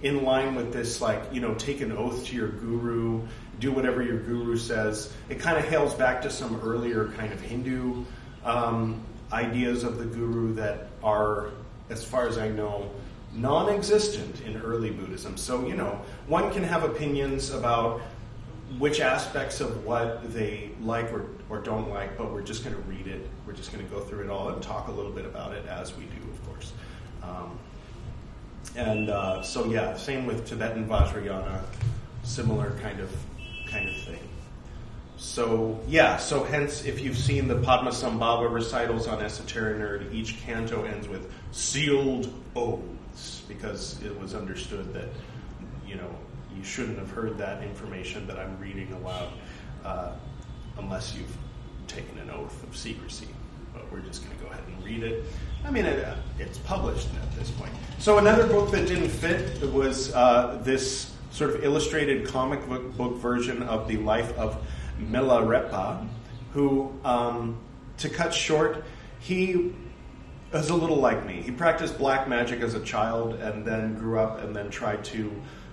in 0.00 0.22
line 0.22 0.54
with 0.54 0.72
this, 0.72 1.00
like, 1.00 1.20
you 1.32 1.40
know, 1.40 1.54
take 1.54 1.80
an 1.80 1.90
oath 1.90 2.26
to 2.26 2.36
your 2.36 2.48
guru, 2.48 3.26
do 3.58 3.72
whatever 3.72 4.00
your 4.00 4.20
guru 4.20 4.56
says. 4.56 5.12
It 5.28 5.40
kind 5.40 5.58
of 5.58 5.64
hails 5.64 5.94
back 5.94 6.22
to 6.22 6.30
some 6.30 6.60
earlier 6.60 7.08
kind 7.16 7.32
of 7.32 7.40
Hindu 7.40 8.04
um, 8.44 9.02
ideas 9.32 9.82
of 9.82 9.98
the 9.98 10.04
guru 10.04 10.54
that 10.54 10.90
are, 11.02 11.50
as 11.90 12.04
far 12.04 12.28
as 12.28 12.38
I 12.38 12.48
know, 12.48 12.90
non 13.32 13.68
existent 13.68 14.40
in 14.42 14.56
early 14.60 14.90
Buddhism. 14.90 15.36
So, 15.36 15.66
you 15.66 15.74
know, 15.74 16.00
one 16.26 16.52
can 16.52 16.62
have 16.62 16.84
opinions 16.84 17.50
about 17.50 18.00
which 18.78 19.00
aspects 19.00 19.60
of 19.60 19.84
what 19.84 20.32
they 20.32 20.70
like 20.80 21.10
or, 21.12 21.26
or 21.48 21.60
don't 21.60 21.88
like, 21.88 22.18
but 22.18 22.32
we're 22.32 22.42
just 22.42 22.64
going 22.64 22.76
to 22.76 22.82
read 22.82 23.06
it. 23.06 23.26
We're 23.46 23.54
just 23.54 23.72
going 23.72 23.84
to 23.84 23.90
go 23.90 24.00
through 24.00 24.24
it 24.24 24.30
all 24.30 24.50
and 24.50 24.62
talk 24.62 24.88
a 24.88 24.92
little 24.92 25.12
bit 25.12 25.24
about 25.24 25.52
it 25.52 25.66
as 25.66 25.96
we 25.96 26.04
do, 26.04 26.30
of 26.30 26.46
course. 26.46 26.72
Um, 27.22 27.58
and 28.76 29.08
uh, 29.08 29.42
so, 29.42 29.66
yeah, 29.66 29.96
same 29.96 30.26
with 30.26 30.46
Tibetan 30.46 30.86
Vajrayana, 30.86 31.62
similar 32.22 32.78
kind 32.82 33.00
of 33.00 33.10
kind 33.70 33.88
of 33.88 33.96
thing. 34.02 34.18
So 35.18 35.80
yeah, 35.88 36.16
so 36.16 36.44
hence, 36.44 36.84
if 36.84 37.00
you've 37.00 37.18
seen 37.18 37.48
the 37.48 37.56
Padmasambhava 37.56 38.50
recitals 38.52 39.08
on 39.08 39.20
Esoteric 39.20 39.78
Nerd, 39.78 40.14
each 40.14 40.40
canto 40.42 40.84
ends 40.84 41.08
with 41.08 41.32
sealed 41.50 42.32
because 43.48 44.02
it 44.02 44.18
was 44.20 44.34
understood 44.34 44.92
that 44.94 45.08
you 45.86 45.96
know 45.96 46.10
you 46.56 46.64
shouldn't 46.64 46.98
have 46.98 47.10
heard 47.10 47.38
that 47.38 47.62
information 47.62 48.26
that 48.26 48.38
I'm 48.38 48.58
reading 48.60 48.92
aloud 48.92 49.32
uh, 49.84 50.12
unless 50.78 51.14
you've 51.14 51.36
taken 51.86 52.18
an 52.18 52.30
oath 52.30 52.62
of 52.64 52.76
secrecy. 52.76 53.28
But 53.72 53.90
we're 53.92 54.00
just 54.00 54.24
going 54.24 54.36
to 54.36 54.44
go 54.44 54.50
ahead 54.50 54.64
and 54.66 54.84
read 54.84 55.02
it. 55.02 55.24
I 55.64 55.70
mean, 55.70 55.86
it, 55.86 56.04
uh, 56.04 56.14
it's 56.38 56.58
published 56.58 57.08
at 57.22 57.38
this 57.38 57.50
point. 57.50 57.72
So 57.98 58.18
another 58.18 58.46
book 58.46 58.70
that 58.72 58.88
didn't 58.88 59.08
fit 59.08 59.62
was 59.72 60.12
uh, 60.14 60.60
this 60.62 61.14
sort 61.30 61.50
of 61.54 61.64
illustrated 61.64 62.26
comic 62.26 62.66
book, 62.68 62.96
book 62.96 63.16
version 63.16 63.62
of 63.62 63.86
the 63.86 63.96
life 63.98 64.36
of 64.38 64.60
Milarepa, 65.00 66.06
who, 66.52 66.92
um, 67.04 67.58
to 67.98 68.08
cut 68.08 68.32
short, 68.32 68.84
he 69.20 69.72
is 70.52 70.70
a 70.70 70.74
little 70.74 70.96
like 70.96 71.26
me. 71.26 71.42
He 71.42 71.50
practiced 71.50 71.98
black 71.98 72.28
magic 72.28 72.60
as 72.60 72.74
a 72.74 72.80
child 72.80 73.34
and 73.34 73.64
then 73.64 73.94
grew 73.98 74.18
up 74.18 74.42
and 74.42 74.54
then 74.54 74.70
tried 74.70 75.04
to 75.06 75.30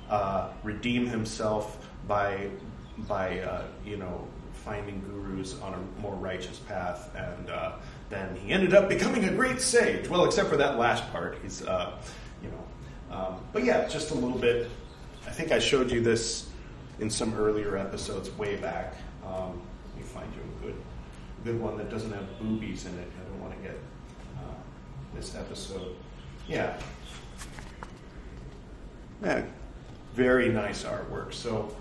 uh, 0.10 0.50
redeem 0.64 1.08
himself 1.08 1.88
by, 2.08 2.50
by 3.08 3.40
uh, 3.40 3.64
you 3.86 3.98
know, 3.98 4.28
finding 4.54 5.02
gurus 5.02 5.60
on 5.62 5.74
a 5.74 6.02
more 6.02 6.16
righteous 6.16 6.58
path. 6.60 7.10
And 7.16 7.50
uh, 7.50 7.74
then 8.10 8.36
he 8.36 8.52
ended 8.52 8.74
up 8.74 8.90
becoming 8.90 9.26
a 9.26 9.32
great 9.32 9.62
sage. 9.62 10.10
Well, 10.10 10.26
except 10.26 10.50
for 10.50 10.58
that 10.58 10.78
last 10.78 11.10
part. 11.12 11.38
He's, 11.42 11.64
uh, 11.64 11.98
you 12.44 12.50
know, 12.50 13.16
Um, 13.16 13.38
but 13.54 13.64
yeah, 13.64 13.88
just 13.88 14.12
a 14.12 14.16
little 14.16 14.38
bit. 14.38 14.70
I 15.26 15.32
think 15.32 15.52
I 15.52 15.60
showed 15.60 15.92
you 15.92 16.02
this 16.02 16.50
in 17.00 17.10
some 17.10 17.34
earlier 17.36 17.78
episodes 17.78 18.30
way 18.38 18.56
back. 18.58 18.96
Um, 19.26 19.62
let 19.88 19.98
me 19.98 20.04
find 20.04 20.28
you 20.34 20.42
a 20.42 20.66
good, 20.66 20.82
good 21.44 21.62
one 21.62 21.78
that 21.78 21.90
doesn't 21.90 22.12
have 22.12 22.40
boobies 22.40 22.86
in 22.86 22.98
it. 22.98 23.08
I 23.20 23.30
don't 23.30 23.42
want 23.42 23.56
to 23.56 23.62
get 23.68 23.78
this 25.16 25.36
episode. 25.36 25.96
Yeah. 26.48 26.78
Yeah, 29.24 29.44
very 30.14 30.50
nice 30.50 30.84
artwork. 30.84 31.34
So, 31.34 31.76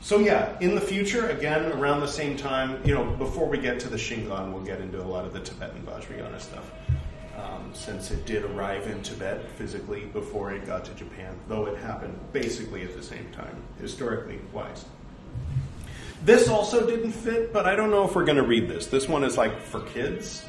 so 0.00 0.18
yeah, 0.18 0.58
in 0.60 0.74
the 0.74 0.80
future, 0.80 1.28
again, 1.28 1.72
around 1.72 2.00
the 2.00 2.08
same 2.08 2.36
time, 2.36 2.80
you 2.84 2.94
know, 2.94 3.04
before 3.04 3.48
we 3.48 3.58
get 3.58 3.80
to 3.80 3.88
the 3.88 3.96
Shingon, 3.96 4.52
we'll 4.52 4.64
get 4.64 4.80
into 4.80 5.00
a 5.00 5.04
lot 5.04 5.24
of 5.24 5.32
the 5.32 5.40
Tibetan 5.40 5.82
Vajrayana 5.82 6.40
stuff. 6.40 6.70
Um, 7.36 7.70
since 7.72 8.10
it 8.10 8.26
did 8.26 8.44
arrive 8.44 8.86
in 8.86 9.02
Tibet 9.02 9.48
physically 9.50 10.04
before 10.06 10.52
it 10.52 10.66
got 10.66 10.84
to 10.84 10.94
Japan, 10.94 11.38
though 11.48 11.66
it 11.66 11.78
happened 11.78 12.18
basically 12.32 12.82
at 12.82 12.94
the 12.94 13.02
same 13.02 13.30
time, 13.32 13.56
historically 13.80 14.40
wise. 14.52 14.84
This 16.24 16.48
also 16.48 16.86
didn't 16.86 17.12
fit, 17.12 17.50
but 17.50 17.64
I 17.64 17.74
don't 17.74 17.90
know 17.90 18.04
if 18.04 18.14
we're 18.14 18.26
going 18.26 18.36
to 18.36 18.46
read 18.46 18.68
this. 18.68 18.88
This 18.88 19.08
one 19.08 19.24
is 19.24 19.38
like 19.38 19.62
for 19.62 19.80
kids. 19.80 20.44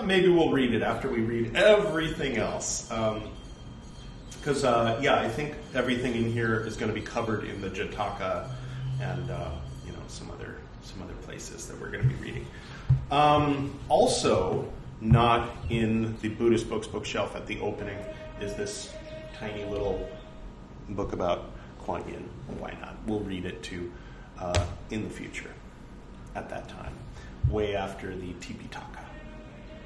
Maybe 0.00 0.28
we'll 0.28 0.50
read 0.50 0.74
it 0.74 0.82
after 0.82 1.08
we 1.08 1.20
read 1.20 1.54
everything 1.54 2.36
else. 2.36 2.88
Because, 4.38 4.64
um, 4.64 4.86
uh, 4.86 4.98
yeah, 5.00 5.20
I 5.20 5.28
think 5.28 5.54
everything 5.74 6.14
in 6.14 6.32
here 6.32 6.66
is 6.66 6.76
going 6.76 6.92
to 6.92 6.98
be 6.98 7.04
covered 7.04 7.44
in 7.44 7.60
the 7.60 7.68
Jataka 7.68 8.48
and, 9.00 9.30
uh, 9.30 9.50
you 9.86 9.92
know, 9.92 9.98
some 10.08 10.30
other, 10.30 10.56
some 10.82 11.02
other 11.02 11.14
places 11.22 11.66
that 11.66 11.80
we're 11.80 11.90
going 11.90 12.08
to 12.08 12.14
be 12.14 12.22
reading. 12.22 12.46
Um, 13.10 13.78
also, 13.88 14.70
not 15.00 15.50
in 15.68 16.16
the 16.20 16.28
Buddhist 16.28 16.68
books 16.68 16.86
bookshelf 16.86 17.36
at 17.36 17.46
the 17.46 17.60
opening 17.60 17.98
is 18.40 18.54
this 18.54 18.92
tiny 19.38 19.64
little 19.64 20.08
book 20.90 21.12
about 21.12 21.50
Kuan 21.80 22.08
Yin. 22.08 22.28
Why 22.58 22.76
not? 22.80 22.96
We'll 23.06 23.20
read 23.20 23.44
it 23.44 23.62
too 23.62 23.92
uh, 24.38 24.64
in 24.90 25.04
the 25.04 25.10
future 25.10 25.50
at 26.34 26.48
that 26.50 26.68
time, 26.68 26.94
way 27.48 27.74
after 27.76 28.14
the 28.14 28.32
Tipitaka. 28.34 29.02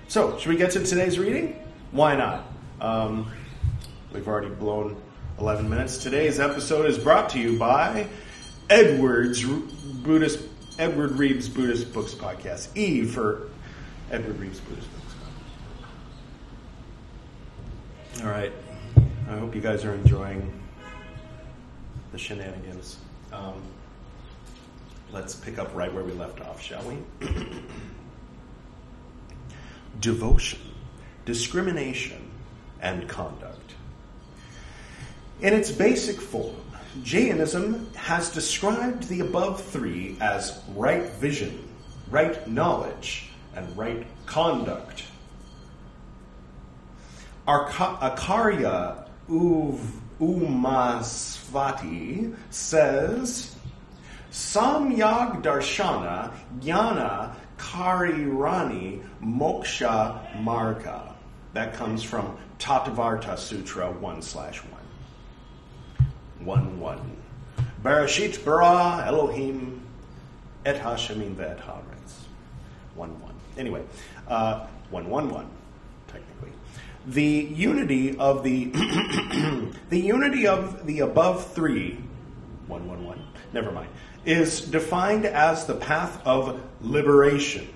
So, 0.08 0.38
should 0.38 0.50
we 0.50 0.56
get 0.56 0.70
to 0.72 0.84
today's 0.84 1.18
reading? 1.18 1.56
Why 1.90 2.14
not? 2.14 2.46
Um, 2.80 3.30
we've 4.12 4.28
already 4.28 4.48
blown 4.48 4.96
11 5.40 5.68
minutes. 5.68 5.98
Today's 5.98 6.38
episode 6.38 6.86
is 6.86 6.96
brought 6.96 7.30
to 7.30 7.40
you 7.40 7.58
by 7.58 8.06
Edwards 8.70 9.44
Buddhist 9.44 10.38
Edward 10.78 11.12
Reeves 11.12 11.48
Buddhist 11.48 11.92
Books 11.92 12.14
Podcast. 12.14 12.76
E 12.76 13.04
for 13.04 13.48
Edward 14.12 14.38
Reeves 14.38 14.60
Buddhist 14.60 14.88
Books. 14.92 15.14
All 18.22 18.30
right. 18.30 18.52
I 19.28 19.38
hope 19.38 19.56
you 19.56 19.60
guys 19.60 19.84
are 19.84 19.92
enjoying 19.92 20.52
the 22.12 22.18
shenanigans. 22.18 22.98
Um, 23.32 23.60
let's 25.12 25.34
pick 25.34 25.58
up 25.58 25.74
right 25.74 25.92
where 25.92 26.04
we 26.04 26.12
left 26.12 26.40
off, 26.42 26.62
shall 26.62 26.84
we? 26.84 26.96
Devotion, 30.00 30.60
discrimination, 31.24 32.30
and 32.80 33.08
conduct. 33.08 33.74
In 35.40 35.52
its 35.52 35.70
basic 35.70 36.20
form, 36.20 36.56
Jainism 37.02 37.90
has 37.94 38.30
described 38.30 39.08
the 39.08 39.20
above 39.20 39.62
three 39.62 40.16
as 40.20 40.62
right 40.74 41.08
vision, 41.14 41.68
right 42.10 42.48
knowledge, 42.48 43.30
and 43.54 43.76
right 43.76 44.06
conduct. 44.26 45.04
Acharya 47.46 49.04
Uv, 49.28 49.78
Umasvati 50.20 51.54
says, 52.50 53.54
Samyag 54.32 55.42
Darshana 55.42 56.32
Jnana 56.60 57.34
Karirani 57.58 59.02
Moksha 59.22 60.42
Marga. 60.42 61.12
That 61.52 61.74
comes 61.74 62.02
from 62.02 62.36
Tattvartha 62.58 63.38
Sutra 63.38 63.90
1 63.90 64.22
slash 64.22 64.58
1. 64.58 66.06
1 66.44 66.80
1. 66.80 67.16
Bereshit 67.82 68.44
bara 68.44 69.04
Elohim 69.06 69.80
et 70.64 70.76
Hashemim 70.76 71.34
ve'et 71.34 71.60
haaretz. 71.60 72.26
1 72.94 73.20
1. 73.20 73.34
Anyway, 73.58 73.82
uh, 74.28 74.66
1 74.90 75.08
1 75.08 75.30
1 75.30 75.50
technically. 76.08 76.52
the 77.06 77.48
unity 77.54 78.16
of 78.18 78.42
the 78.42 78.66
the 79.90 80.00
unity 80.00 80.46
of 80.46 80.86
the 80.86 81.00
above 81.00 81.52
three. 81.54 81.90
three 81.90 82.04
one 82.66 82.88
one 82.88 83.04
one 83.04 83.22
never 83.52 83.70
mind 83.70 83.88
is 84.26 84.60
defined 84.60 85.24
as 85.24 85.66
the 85.66 85.74
path 85.74 86.20
of 86.26 86.60
liberation 86.80 87.68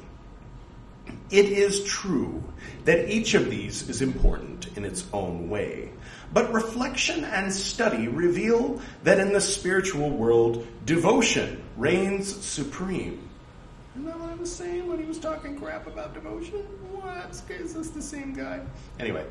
it 1.30 1.47
is 1.47 1.85
true 1.85 2.42
that 2.85 3.09
each 3.09 3.35
of 3.35 3.50
these 3.50 3.88
is 3.88 4.02
important 4.02 4.66
in 4.76 4.85
its 4.85 5.04
own 5.12 5.49
way 5.49 5.90
but 6.33 6.52
reflection 6.52 7.25
and 7.25 7.52
study 7.52 8.09
reveal 8.09 8.80
that 9.04 9.19
in 9.19 9.33
the 9.33 9.40
spiritual 9.40 10.11
world 10.11 10.66
devotion 10.85 11.62
reigns 11.76 12.35
supreme 12.45 13.30
isn't 13.95 14.07
that 14.07 14.21
what 14.21 14.30
I 14.30 14.35
was 14.37 14.54
saying 14.54 14.88
when 14.88 14.99
he 14.99 15.04
was 15.04 15.19
talking 15.19 15.59
crap 15.59 15.87
about 15.87 16.14
devotion? 16.14 16.61
What? 16.92 17.42
Is 17.50 17.75
this 17.75 17.90
the 17.90 18.00
same 18.00 18.33
guy? 18.33 18.61
Anyway, 19.00 19.26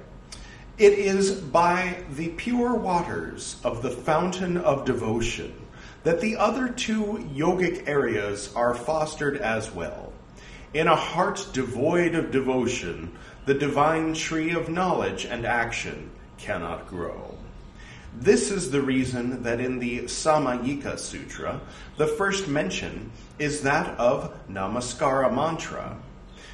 it 0.77 0.93
is 0.93 1.31
by 1.31 2.03
the 2.11 2.29
pure 2.29 2.75
waters 2.75 3.55
of 3.63 3.81
the 3.81 3.89
fountain 3.89 4.57
of 4.57 4.85
devotion 4.85 5.53
that 6.03 6.22
the 6.22 6.38
other 6.38 6.70
two 6.70 7.29
yogic 7.34 7.88
areas 7.88 8.53
are 8.56 8.74
fostered 8.74 9.38
as 9.38 9.72
well. 9.72 10.13
In 10.74 10.88
a 10.88 10.96
heart 10.96 11.48
devoid 11.51 12.15
of 12.15 12.32
devotion, 12.32 13.12
the 13.46 13.53
divine 13.53 14.13
tree 14.13 14.51
of 14.51 14.70
knowledge 14.70 15.25
and 15.25 15.46
action 15.46 16.12
cannot 16.38 16.88
grow. 16.88 17.36
This 18.15 18.51
is 18.51 18.72
the 18.72 18.82
reason 18.82 19.44
that 19.44 19.60
in 19.60 19.79
the 19.79 20.01
Samayika 20.01 20.98
Sutra, 20.98 21.60
the 21.98 22.08
first 22.08 22.48
mention 22.48 23.12
is 23.38 23.62
that 23.62 23.98
of 23.98 24.34
Namaskara 24.50 25.34
mantra, 25.34 25.98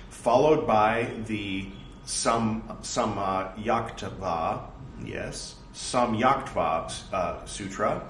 followed 0.10 0.68
by 0.68 1.10
the 1.28 1.68
Sam, 2.06 2.62
Samyaktva, 2.82 4.62
yes, 5.04 5.56
Samyaktva 5.74 7.14
uh, 7.14 7.46
Sutra, 7.46 8.02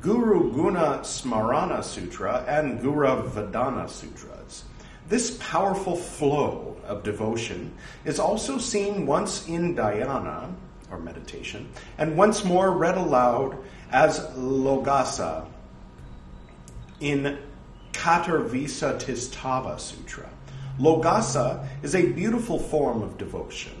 Guru 0.00 0.52
Guna 0.52 1.00
Smarana 1.02 1.84
Sutra, 1.84 2.44
and 2.48 2.80
Guru 2.80 3.28
Vedana 3.28 3.88
Sutras. 3.88 4.64
This 5.08 5.36
powerful 5.38 5.96
flow 5.96 6.76
of 6.86 7.02
devotion 7.02 7.72
is 8.04 8.18
also 8.18 8.56
seen 8.56 9.06
once 9.06 9.46
in 9.48 9.76
dhyana, 9.76 10.54
or 10.90 10.98
meditation, 10.98 11.68
and 11.98 12.16
once 12.16 12.44
more 12.44 12.70
read 12.70 12.96
aloud 12.96 13.58
as 13.92 14.20
Logassa 14.30 15.46
in 17.00 17.38
Katarvisa 17.92 18.98
Sutra. 19.78 20.28
Logassa 20.78 21.68
is 21.82 21.94
a 21.94 22.12
beautiful 22.12 22.58
form 22.58 23.02
of 23.02 23.18
devotion. 23.18 23.72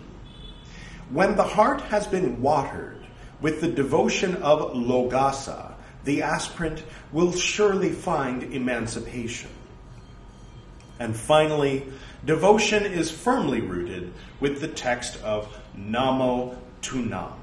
When 1.10 1.36
the 1.36 1.42
heart 1.42 1.80
has 1.82 2.06
been 2.06 2.42
watered 2.42 3.06
with 3.40 3.60
the 3.60 3.68
devotion 3.68 4.36
of 4.36 4.74
Logassa, 4.74 5.71
the 6.04 6.22
aspirant 6.22 6.82
will 7.12 7.32
surely 7.32 7.90
find 7.90 8.42
emancipation. 8.54 9.50
And 10.98 11.16
finally, 11.16 11.86
devotion 12.24 12.84
is 12.84 13.10
firmly 13.10 13.60
rooted 13.60 14.12
with 14.40 14.60
the 14.60 14.68
text 14.68 15.22
of 15.22 15.48
Namo 15.76 16.56
Tunam. 16.80 17.34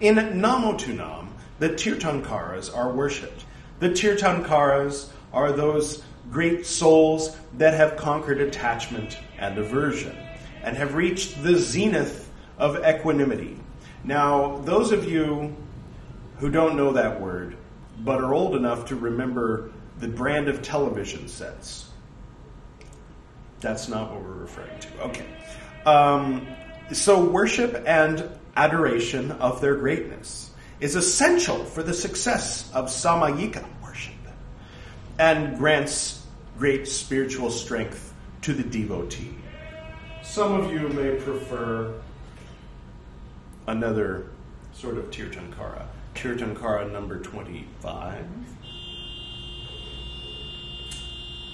In 0.00 0.16
Namo 0.16 0.78
Tunam, 0.78 1.28
the 1.58 1.70
Tirthankaras 1.70 2.76
are 2.76 2.92
worshipped. 2.92 3.44
The 3.80 3.90
Tirthankaras 3.90 5.08
are 5.32 5.52
those 5.52 6.02
great 6.30 6.66
souls 6.66 7.36
that 7.58 7.74
have 7.74 7.96
conquered 7.96 8.40
attachment 8.40 9.18
and 9.38 9.58
aversion 9.58 10.16
and 10.62 10.76
have 10.76 10.94
reached 10.94 11.42
the 11.42 11.56
zenith 11.56 12.30
of 12.58 12.84
equanimity. 12.84 13.58
Now, 14.04 14.58
those 14.64 14.92
of 14.92 15.08
you 15.08 15.54
who 16.38 16.50
don't 16.50 16.76
know 16.76 16.92
that 16.92 17.20
word, 17.20 17.56
but 18.00 18.20
are 18.20 18.34
old 18.34 18.56
enough 18.56 18.86
to 18.86 18.96
remember 18.96 19.70
the 19.98 20.08
brand 20.08 20.48
of 20.48 20.62
television 20.62 21.28
sets, 21.28 21.88
that's 23.60 23.88
not 23.88 24.12
what 24.12 24.22
we're 24.22 24.32
referring 24.32 24.78
to. 24.80 25.00
Okay. 25.04 25.26
Um, 25.86 26.46
so, 26.92 27.24
worship 27.24 27.84
and 27.86 28.28
adoration 28.56 29.32
of 29.32 29.60
their 29.60 29.76
greatness 29.76 30.50
is 30.80 30.96
essential 30.96 31.64
for 31.64 31.82
the 31.82 31.94
success 31.94 32.70
of 32.72 32.86
Samayika 32.86 33.64
worship 33.82 34.14
and 35.18 35.56
grants 35.56 36.26
great 36.58 36.86
spiritual 36.86 37.50
strength 37.50 38.12
to 38.42 38.52
the 38.52 38.62
devotee. 38.62 39.34
Some 40.22 40.52
of 40.52 40.72
you 40.72 40.88
may 40.88 41.16
prefer 41.16 41.94
another 43.66 44.26
sort 44.72 44.98
of 44.98 45.10
Tirthankara. 45.10 45.86
Tirthankara 46.14 46.90
number 46.90 47.18
25. 47.18 48.24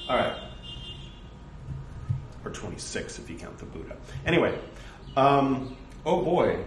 All 0.09 0.17
right. 0.17 0.37
Or 2.45 2.51
26 2.51 3.19
if 3.19 3.31
you 3.31 3.37
count 3.37 3.59
the 3.59 3.67
Buddha. 3.67 3.97
Anyway, 4.27 4.59
um, 5.17 5.77
oh 6.07 6.23
boy, 6.23 6.65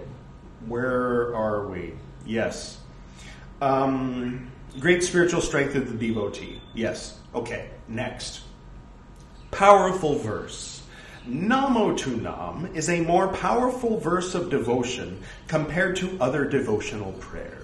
where 0.67 1.35
are 1.35 1.67
we? 1.67 1.93
Yes. 2.25 2.79
Um, 3.61 4.51
great 4.79 5.03
spiritual 5.03 5.41
strength 5.41 5.75
of 5.75 5.97
the 5.97 6.07
devotee. 6.07 6.61
Yes. 6.73 7.19
Okay, 7.33 7.69
next. 7.87 8.41
Powerful 9.51 10.17
verse. 10.19 10.83
Namo 11.27 11.95
to 11.97 12.17
Nam 12.17 12.69
is 12.73 12.89
a 12.89 12.99
more 13.01 13.29
powerful 13.29 13.97
verse 13.97 14.35
of 14.35 14.49
devotion 14.49 15.21
compared 15.47 15.95
to 15.97 16.17
other 16.19 16.45
devotional 16.45 17.13
prayers. 17.13 17.62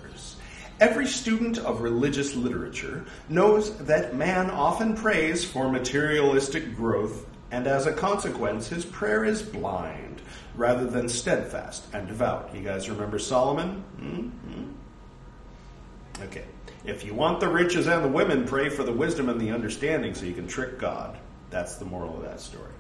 Every 0.80 1.08
student 1.08 1.58
of 1.58 1.82
religious 1.82 2.36
literature 2.36 3.06
knows 3.28 3.78
that 3.80 4.16
man 4.16 4.50
often 4.50 4.96
prays 4.96 5.44
for 5.44 5.70
materialistic 5.70 6.76
growth, 6.76 7.26
and 7.52 7.68
as 7.68 7.86
a 7.86 7.92
consequence, 7.92 8.70
his 8.70 8.86
prayer 8.86 9.26
is 9.26 9.42
blind 9.42 10.22
rather 10.56 10.86
than 10.86 11.10
steadfast 11.10 11.86
and 11.94 12.08
devout. 12.08 12.56
You 12.56 12.62
guys 12.62 12.90
remember 12.90 13.20
Solomon? 13.20 13.84
Mm-hmm. 14.00 16.24
Okay. 16.24 16.46
If 16.86 17.04
you 17.04 17.14
want 17.14 17.42
the 17.42 17.50
riches 17.50 17.88
and 17.88 18.04
the 18.04 18.10
women, 18.10 18.46
pray 18.46 18.70
for 18.70 18.84
the 18.84 18.94
wisdom 18.94 19.28
and 19.28 19.40
the 19.40 19.52
understanding 19.52 20.14
so 20.14 20.26
you 20.26 20.34
can 20.34 20.48
trick 20.48 20.80
God. 20.80 21.18
That's 21.50 21.76
the 21.76 21.86
moral 21.86 22.16
of 22.16 22.24
that 22.24 22.40
story. 22.40 22.72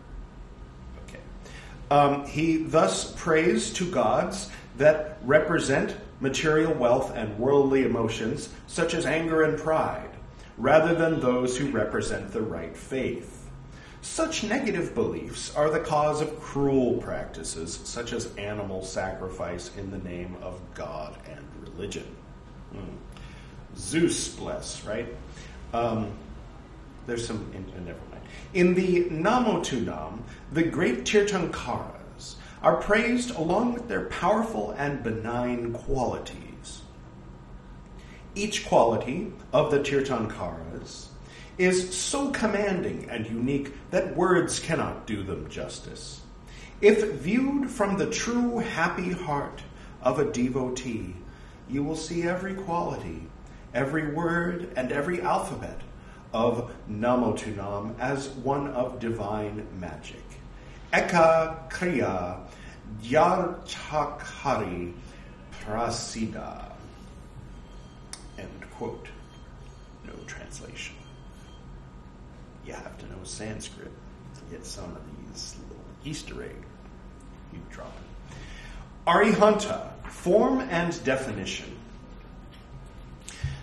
Okay. 1.07 1.19
Um, 1.91 2.25
he 2.25 2.57
thus 2.57 3.11
prays 3.13 3.73
to 3.73 3.89
gods 3.89 4.49
that 4.77 5.17
represent 5.23 5.95
material 6.19 6.73
wealth 6.73 7.15
and 7.15 7.37
worldly 7.37 7.83
emotions, 7.83 8.49
such 8.67 8.93
as 8.93 9.05
anger 9.05 9.43
and 9.43 9.57
pride, 9.57 10.09
rather 10.57 10.93
than 10.93 11.19
those 11.19 11.57
who 11.57 11.71
represent 11.71 12.31
the 12.31 12.41
right 12.41 12.75
faith. 12.75 13.49
Such 14.01 14.43
negative 14.43 14.95
beliefs 14.95 15.53
are 15.55 15.69
the 15.69 15.79
cause 15.79 16.21
of 16.21 16.39
cruel 16.39 16.97
practices, 16.97 17.79
such 17.83 18.13
as 18.13 18.33
animal 18.35 18.83
sacrifice 18.83 19.71
in 19.77 19.91
the 19.91 19.97
name 19.99 20.37
of 20.41 20.59
God 20.73 21.17
and 21.29 21.45
religion. 21.61 22.05
Hmm. 22.71 22.95
Zeus 23.77 24.29
bless, 24.29 24.85
right? 24.85 25.07
Um, 25.73 26.11
there's 27.07 27.25
some, 27.25 27.51
in, 27.53 27.65
uh, 27.75 27.85
never 27.85 27.99
mind. 28.11 28.23
In 28.53 28.73
the 28.73 29.05
Namo 29.05 29.63
to 29.65 29.81
Nam, 29.81 30.23
the 30.53 30.63
great 30.63 31.03
Tirthankaras 31.03 31.98
are 32.61 32.77
praised 32.77 33.31
along 33.35 33.73
with 33.73 33.87
their 33.87 34.05
powerful 34.05 34.71
and 34.71 35.03
benign 35.03 35.73
qualities. 35.73 36.81
Each 38.35 38.67
quality 38.67 39.33
of 39.53 39.71
the 39.71 39.79
Tirthankaras 39.79 41.07
is 41.57 41.93
so 41.95 42.31
commanding 42.31 43.09
and 43.09 43.27
unique 43.27 43.73
that 43.91 44.15
words 44.15 44.59
cannot 44.59 45.07
do 45.07 45.23
them 45.23 45.49
justice. 45.49 46.21
If 46.81 47.11
viewed 47.13 47.69
from 47.69 47.97
the 47.97 48.09
true 48.09 48.59
happy 48.59 49.11
heart 49.11 49.61
of 50.01 50.19
a 50.19 50.31
devotee, 50.31 51.15
you 51.69 51.83
will 51.83 51.97
see 51.97 52.23
every 52.23 52.53
quality, 52.53 53.23
every 53.73 54.13
word, 54.13 54.71
and 54.75 54.91
every 54.91 55.21
alphabet 55.21 55.81
of 56.33 56.71
Namo 56.89 57.37
to 57.39 57.51
Nam 57.51 57.95
as 57.99 58.29
one 58.29 58.67
of 58.67 58.99
divine 58.99 59.67
magic. 59.79 60.23
Eka 60.93 61.69
Kriya 61.69 62.39
Yarchakhari 63.03 64.93
Prasida. 65.63 66.71
End 68.37 68.65
quote. 68.75 69.07
No 70.05 70.13
translation. 70.27 70.95
You 72.65 72.73
have 72.73 72.97
to 72.99 73.05
know 73.07 73.23
Sanskrit 73.23 73.91
to 74.35 74.41
get 74.51 74.65
some 74.65 74.95
of 74.95 75.01
these 75.27 75.55
little 75.67 75.83
Easter 76.03 76.43
egg 76.43 76.55
you 77.53 77.59
drop 77.71 77.93
it. 77.97 78.35
Arihanta, 79.07 79.91
form 80.07 80.59
and 80.61 81.03
definition. 81.03 81.75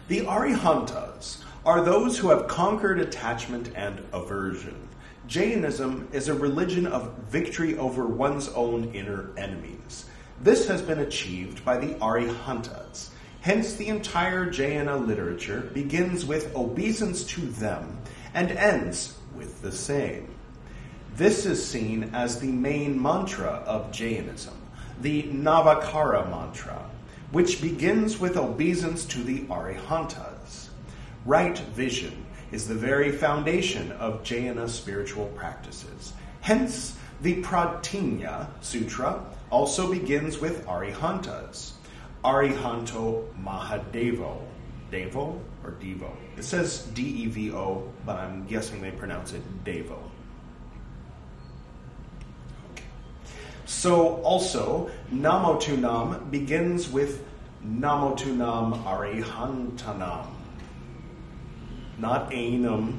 The 0.08 0.20
Arihantas 0.20 1.42
are 1.64 1.84
those 1.84 2.18
who 2.18 2.30
have 2.30 2.46
conquered 2.46 3.00
attachment 3.00 3.70
and 3.74 4.02
aversion. 4.12 4.85
Jainism 5.26 6.08
is 6.12 6.28
a 6.28 6.34
religion 6.34 6.86
of 6.86 7.12
victory 7.28 7.76
over 7.78 8.06
one's 8.06 8.48
own 8.50 8.92
inner 8.94 9.30
enemies. 9.36 10.06
This 10.40 10.68
has 10.68 10.82
been 10.82 11.00
achieved 11.00 11.64
by 11.64 11.78
the 11.78 11.94
Arihantas. 11.94 13.08
Hence, 13.40 13.74
the 13.74 13.88
entire 13.88 14.48
Jaina 14.48 14.96
literature 14.96 15.70
begins 15.74 16.26
with 16.26 16.54
obeisance 16.54 17.24
to 17.24 17.40
them 17.40 17.98
and 18.34 18.52
ends 18.52 19.18
with 19.34 19.62
the 19.62 19.72
same. 19.72 20.28
This 21.16 21.44
is 21.44 21.66
seen 21.66 22.10
as 22.12 22.38
the 22.38 22.52
main 22.52 23.00
mantra 23.00 23.64
of 23.66 23.90
Jainism, 23.90 24.54
the 25.00 25.24
Navakara 25.24 26.30
mantra, 26.30 26.88
which 27.32 27.60
begins 27.60 28.20
with 28.20 28.36
obeisance 28.36 29.04
to 29.06 29.24
the 29.24 29.40
Arihantas. 29.42 30.68
Right 31.24 31.58
vision 31.58 32.25
is 32.52 32.68
the 32.68 32.74
very 32.74 33.10
foundation 33.10 33.92
of 33.92 34.22
Jaina 34.22 34.68
spiritual 34.68 35.26
practices. 35.36 36.12
Hence, 36.40 36.96
the 37.22 37.42
Pratinya 37.42 38.48
Sutra 38.60 39.24
also 39.50 39.90
begins 39.90 40.38
with 40.38 40.64
Arihantas. 40.66 41.72
Arihanto 42.24 43.24
Mahadevo. 43.42 44.42
Devo 44.90 45.40
or 45.64 45.72
Devo? 45.80 46.10
It 46.36 46.44
says 46.44 46.84
D 46.94 47.02
E 47.02 47.26
V 47.26 47.52
O, 47.52 47.92
but 48.04 48.16
I'm 48.20 48.46
guessing 48.46 48.80
they 48.80 48.92
pronounce 48.92 49.32
it 49.32 49.42
Devo. 49.64 49.98
Okay. 52.72 52.84
So, 53.64 54.22
also, 54.22 54.88
Namo 55.12 55.60
to 55.62 55.76
Nam 55.76 56.28
begins 56.30 56.88
with 56.88 57.24
Namo 57.66 58.16
to 58.18 58.28
Nam 58.32 58.74
Arihantanam 58.84 60.35
not 61.98 62.30
Ainam. 62.30 62.98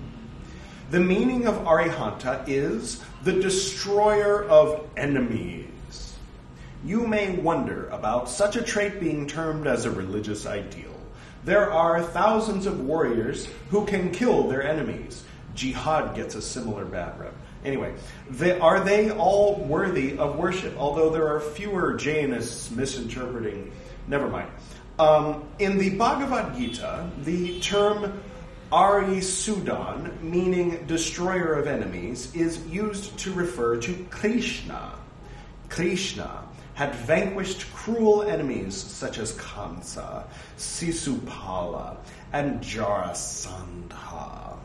The 0.90 1.00
meaning 1.00 1.48
of 1.48 1.56
Arihanta 1.66 2.44
is 2.48 3.04
the 3.24 3.34
destroyer 3.34 4.44
of 4.46 4.88
enemies. 4.96 6.16
You 6.86 7.06
may 7.06 7.32
wonder 7.32 7.90
about 7.90 8.30
such 8.30 8.56
a 8.56 8.62
trait 8.62 9.00
being 9.00 9.28
termed 9.28 9.68
as 9.68 9.86
a 9.86 9.92
religious 9.92 10.46
ideal. 10.46 10.96
There 11.44 11.72
are 11.72 12.02
thousands 12.02 12.66
of 12.66 12.82
warriors 12.82 13.48
who 13.70 13.86
can 13.86 14.12
kill 14.12 14.48
their 14.48 14.64
enemies. 14.64 15.24
Jihad 15.56 16.16
gets 16.16 16.36
a 16.36 16.42
similar 16.42 16.86
bad 16.86 17.20
rep. 17.20 17.34
Anyway, 17.66 17.94
they, 18.30 18.58
are 18.60 18.80
they 18.80 19.12
all 19.12 19.56
worthy 19.56 20.18
of 20.18 20.38
worship? 20.38 20.76
Although 20.78 21.10
there 21.10 21.28
are 21.28 21.40
fewer 21.40 21.96
Jainists 21.96 22.72
misinterpreting. 22.72 23.72
Never 24.08 24.28
mind. 24.28 24.50
Um, 25.00 25.44
in 25.60 25.78
the 25.78 25.92
Bhagavad 25.92 26.56
Gita, 26.56 27.10
the 27.24 27.60
term 27.60 28.22
Ari 28.72 29.22
Sudan, 29.22 30.18
meaning 30.22 30.86
destroyer 30.88 31.54
of 31.54 31.68
enemies, 31.68 32.36
is 32.36 32.66
used 32.68 33.18
to 33.20 33.32
refer 33.32 33.78
to 33.78 34.06
Krishna. 34.10 34.94
Krishna 35.70 36.44
had 36.74 36.94
vanquished 36.94 37.74
cruel 37.74 38.24
enemies 38.24 38.76
such 38.76 39.20
as 39.20 39.34
Kamsa, 39.38 40.26
Sisupala, 40.58 41.96
and 42.34 42.60
Jarasandha. 42.60 44.58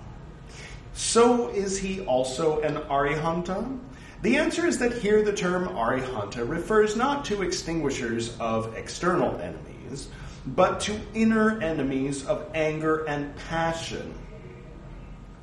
So 0.94 1.48
is 1.50 1.78
he 1.78 2.00
also 2.00 2.60
an 2.60 2.74
Arihanta? 2.74 3.78
The 4.22 4.36
answer 4.36 4.66
is 4.66 4.78
that 4.78 4.94
here 4.94 5.22
the 5.22 5.32
term 5.32 5.68
Arihanta 5.68 6.48
refers 6.48 6.96
not 6.96 7.24
to 7.26 7.42
extinguishers 7.42 8.36
of 8.40 8.76
external 8.76 9.36
enemies, 9.36 10.08
but 10.46 10.80
to 10.80 11.00
inner 11.14 11.60
enemies 11.60 12.26
of 12.26 12.48
anger 12.54 13.04
and 13.04 13.34
passion. 13.48 14.14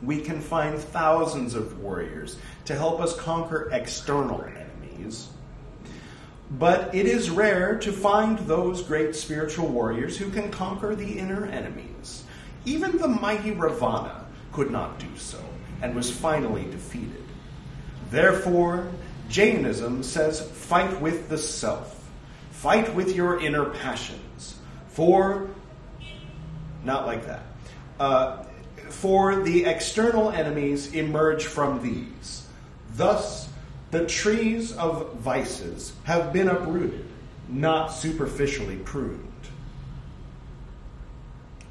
We 0.02 0.22
can 0.22 0.42
find 0.42 0.78
thousands 0.78 1.56
of 1.56 1.80
warriors 1.80 2.38
to 2.66 2.76
help 2.76 3.00
us 3.00 3.16
conquer 3.16 3.70
external 3.72 4.44
enemies. 4.44 5.30
But 6.52 6.96
it 6.96 7.06
is 7.06 7.30
rare 7.30 7.78
to 7.80 7.92
find 7.92 8.40
those 8.40 8.82
great 8.82 9.16
spiritual 9.16 9.68
warriors 9.68 10.18
who 10.18 10.30
can 10.32 10.52
conquer 10.52 10.96
the 10.96 11.20
inner 11.20 11.46
enemies. 11.46 12.24
Even 12.66 12.98
the 12.98 13.08
mighty 13.08 13.52
Ravana 13.52 14.26
could 14.52 14.72
not 14.72 15.00
do 15.00 15.16
so 15.16 15.44
and 15.82 15.96
was 15.96 16.12
finally 16.12 16.64
defeated. 16.66 17.24
Therefore, 18.10 18.88
Jainism 19.30 20.02
says 20.02 20.42
fight 20.42 21.00
with 21.00 21.30
the 21.30 21.38
self, 21.38 22.10
fight 22.52 22.94
with 22.96 23.16
your 23.16 23.40
inner 23.40 23.66
passions 23.66 24.59
for, 25.00 25.48
not 26.84 27.08
like 27.08 27.26
that. 27.26 27.44
Uh, 28.02 28.44
for 28.90 29.44
the 29.44 29.64
external 29.64 30.30
enemies 30.30 30.94
emerge 30.94 31.46
from 31.46 31.82
these. 31.82 32.46
Thus, 32.96 33.48
the 33.92 34.06
trees 34.08 34.74
of 34.74 35.14
vices 35.14 35.94
have 36.04 36.34
been 36.34 36.50
uprooted, 36.50 37.06
not 37.48 37.94
superficially 37.94 38.76
pruned. 38.76 39.26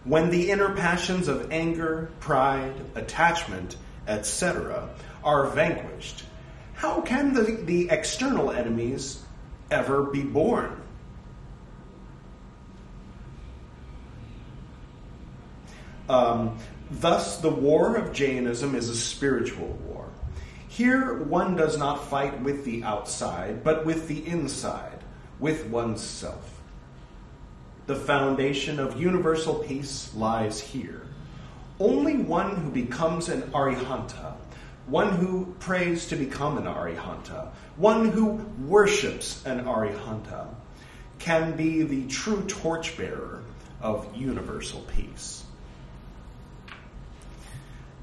when 0.04 0.30
the 0.30 0.50
inner 0.50 0.74
passions 0.74 1.28
of 1.28 1.52
anger, 1.52 2.10
pride, 2.20 2.72
attachment, 2.94 3.76
etc., 4.06 4.88
are 5.22 5.48
vanquished, 5.48 6.24
how 6.72 7.02
can 7.02 7.34
the, 7.34 7.42
the 7.42 7.90
external 7.90 8.50
enemies 8.50 9.22
ever 9.70 10.04
be 10.04 10.22
born? 10.22 10.77
Um, 16.08 16.58
thus, 16.90 17.38
the 17.38 17.50
war 17.50 17.96
of 17.96 18.12
Jainism 18.12 18.74
is 18.74 18.88
a 18.88 18.96
spiritual 18.96 19.68
war. 19.86 20.08
Here, 20.68 21.22
one 21.24 21.56
does 21.56 21.76
not 21.76 22.08
fight 22.08 22.40
with 22.42 22.64
the 22.64 22.84
outside, 22.84 23.64
but 23.64 23.84
with 23.84 24.08
the 24.08 24.26
inside, 24.26 25.04
with 25.38 25.66
oneself. 25.66 26.60
The 27.86 27.96
foundation 27.96 28.78
of 28.78 29.00
universal 29.00 29.56
peace 29.56 30.14
lies 30.14 30.60
here. 30.60 31.06
Only 31.80 32.16
one 32.16 32.56
who 32.56 32.70
becomes 32.70 33.28
an 33.28 33.42
arihanta, 33.52 34.34
one 34.86 35.10
who 35.10 35.54
prays 35.58 36.06
to 36.08 36.16
become 36.16 36.58
an 36.58 36.64
arihanta, 36.64 37.48
one 37.76 38.10
who 38.10 38.32
worships 38.66 39.44
an 39.46 39.64
arihanta, 39.64 40.48
can 41.18 41.56
be 41.56 41.82
the 41.82 42.06
true 42.06 42.42
torchbearer 42.42 43.42
of 43.80 44.16
universal 44.16 44.80
peace. 44.96 45.44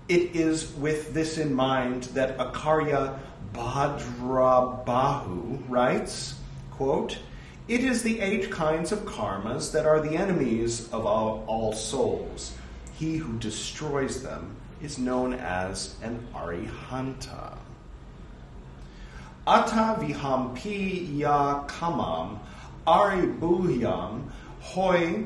It 0.08 0.36
is 0.36 0.72
with 0.74 1.16
this 1.16 1.40
in 1.40 1.56
mind 1.56 2.04
that 2.14 2.40
Acharya 2.40 3.20
Bhadrabahu 3.54 4.08
writes, 5.68 6.36
quote, 6.70 7.18
It 7.68 7.84
is 7.84 8.04
the 8.04 8.22
eight 8.22 8.52
kinds 8.52 8.92
of 8.92 9.00
karmas 9.06 9.72
that 9.72 9.88
are 9.88 10.00
the 10.00 10.16
enemies 10.16 10.94
of 10.94 11.08
all, 11.08 11.44
all 11.48 11.74
souls. 11.74 12.56
He 12.94 13.18
who 13.18 13.40
destroys 13.40 14.22
them 14.22 14.56
is 14.80 15.00
known 15.00 15.34
as 15.34 15.96
an 16.04 16.28
arihanta. 16.36 17.58
Ata 19.48 20.00
vihampi 20.00 21.18
ya 21.18 21.66
kamam 21.66 22.38
aribhuhyam 22.86 24.30
hoi 24.60 25.26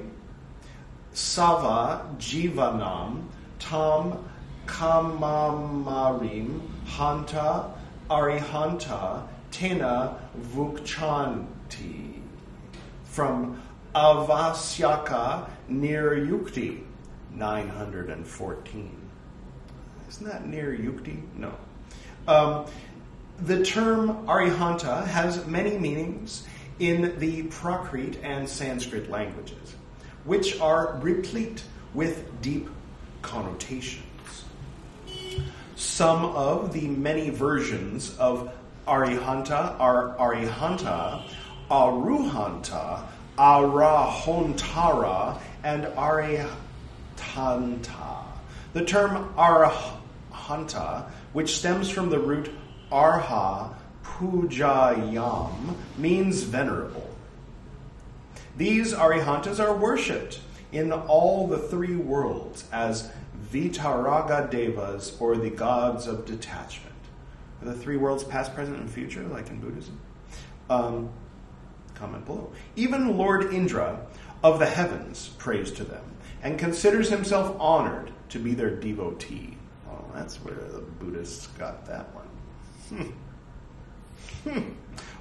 sava 1.11 2.05
jivanam 2.17 3.23
tam 3.59 4.25
kamamarim 4.69 6.61
hanta 6.85 7.71
arihanta 8.09 9.23
tena 9.51 10.15
vukchanti. 10.53 12.13
From 13.03 13.61
Avasyaka 13.95 15.49
near 15.67 16.11
Yukti, 16.11 16.83
914. 17.33 18.95
Isn't 20.07 20.27
that 20.27 20.47
near 20.47 20.71
Yukti? 20.71 21.21
No. 21.35 21.53
Um, 22.27 22.65
the 23.39 23.65
term 23.65 24.27
arihanta 24.27 25.05
has 25.07 25.45
many 25.47 25.77
meanings 25.77 26.45
in 26.77 27.17
the 27.19 27.43
Prakrit 27.43 28.23
and 28.23 28.47
Sanskrit 28.47 29.09
languages, 29.09 29.75
which 30.25 30.59
are 30.59 30.99
replete 31.01 31.63
with 31.93 32.41
deep 32.41 32.69
connotations. 33.21 34.05
Some 35.79 36.25
of 36.25 36.73
the 36.73 36.89
many 36.89 37.29
versions 37.29 38.13
of 38.17 38.51
arihanta 38.85 39.79
are 39.79 40.13
arihanta, 40.17 41.23
aruhanta, 41.71 43.03
arahontara, 43.37 45.39
and 45.63 45.85
arihanta. 45.85 46.49
The 48.73 48.83
term 48.83 49.33
arahanta, 49.37 51.09
which 51.31 51.59
stems 51.59 51.89
from 51.89 52.09
the 52.09 52.19
root 52.19 52.51
arha 52.91 53.73
pujayam, 54.03 55.75
means 55.97 56.43
venerable. 56.43 57.09
These 58.57 58.93
arihantas 58.93 59.61
are 59.61 59.73
worshipped 59.73 60.41
in 60.73 60.91
all 60.91 61.47
the 61.47 61.57
three 61.57 61.95
worlds 61.95 62.65
as 62.73 63.09
vitaraga 63.51 64.49
devas, 64.49 65.15
or 65.19 65.37
the 65.37 65.49
gods 65.49 66.07
of 66.07 66.25
detachment. 66.25 66.95
Are 67.61 67.65
the 67.65 67.73
three 67.73 67.97
worlds 67.97 68.23
past, 68.23 68.53
present, 68.53 68.77
and 68.77 68.89
future, 68.89 69.23
like 69.23 69.49
in 69.49 69.59
Buddhism? 69.59 69.99
Um, 70.69 71.09
comment 71.95 72.25
below. 72.25 72.51
Even 72.75 73.17
Lord 73.17 73.53
Indra 73.53 73.99
of 74.43 74.59
the 74.59 74.65
heavens 74.65 75.29
prays 75.37 75.71
to 75.71 75.83
them 75.83 76.03
and 76.41 76.57
considers 76.57 77.09
himself 77.09 77.55
honored 77.59 78.11
to 78.29 78.39
be 78.39 78.53
their 78.53 78.69
devotee. 78.69 79.57
Well, 79.85 80.09
that's 80.13 80.37
where 80.37 80.55
the 80.55 80.79
Buddhists 80.79 81.47
got 81.47 81.85
that 81.87 82.07
one. 82.15 83.13
Hmm. 84.43 84.49
Hmm. 84.49 84.69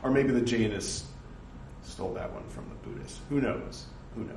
Or 0.02 0.10
maybe 0.10 0.32
the 0.32 0.40
Jainists 0.40 1.04
stole 1.82 2.14
that 2.14 2.32
one 2.32 2.48
from 2.48 2.66
the 2.68 2.88
Buddhists. 2.88 3.20
Who 3.30 3.40
knows? 3.40 3.86
Who 4.14 4.24
knows? 4.24 4.36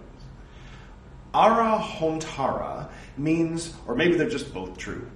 Arahontara 1.34 2.90
means, 3.18 3.74
or 3.88 3.96
maybe 3.96 4.16
they're 4.16 4.30
just 4.30 4.54
both 4.54 4.78
true. 4.78 5.08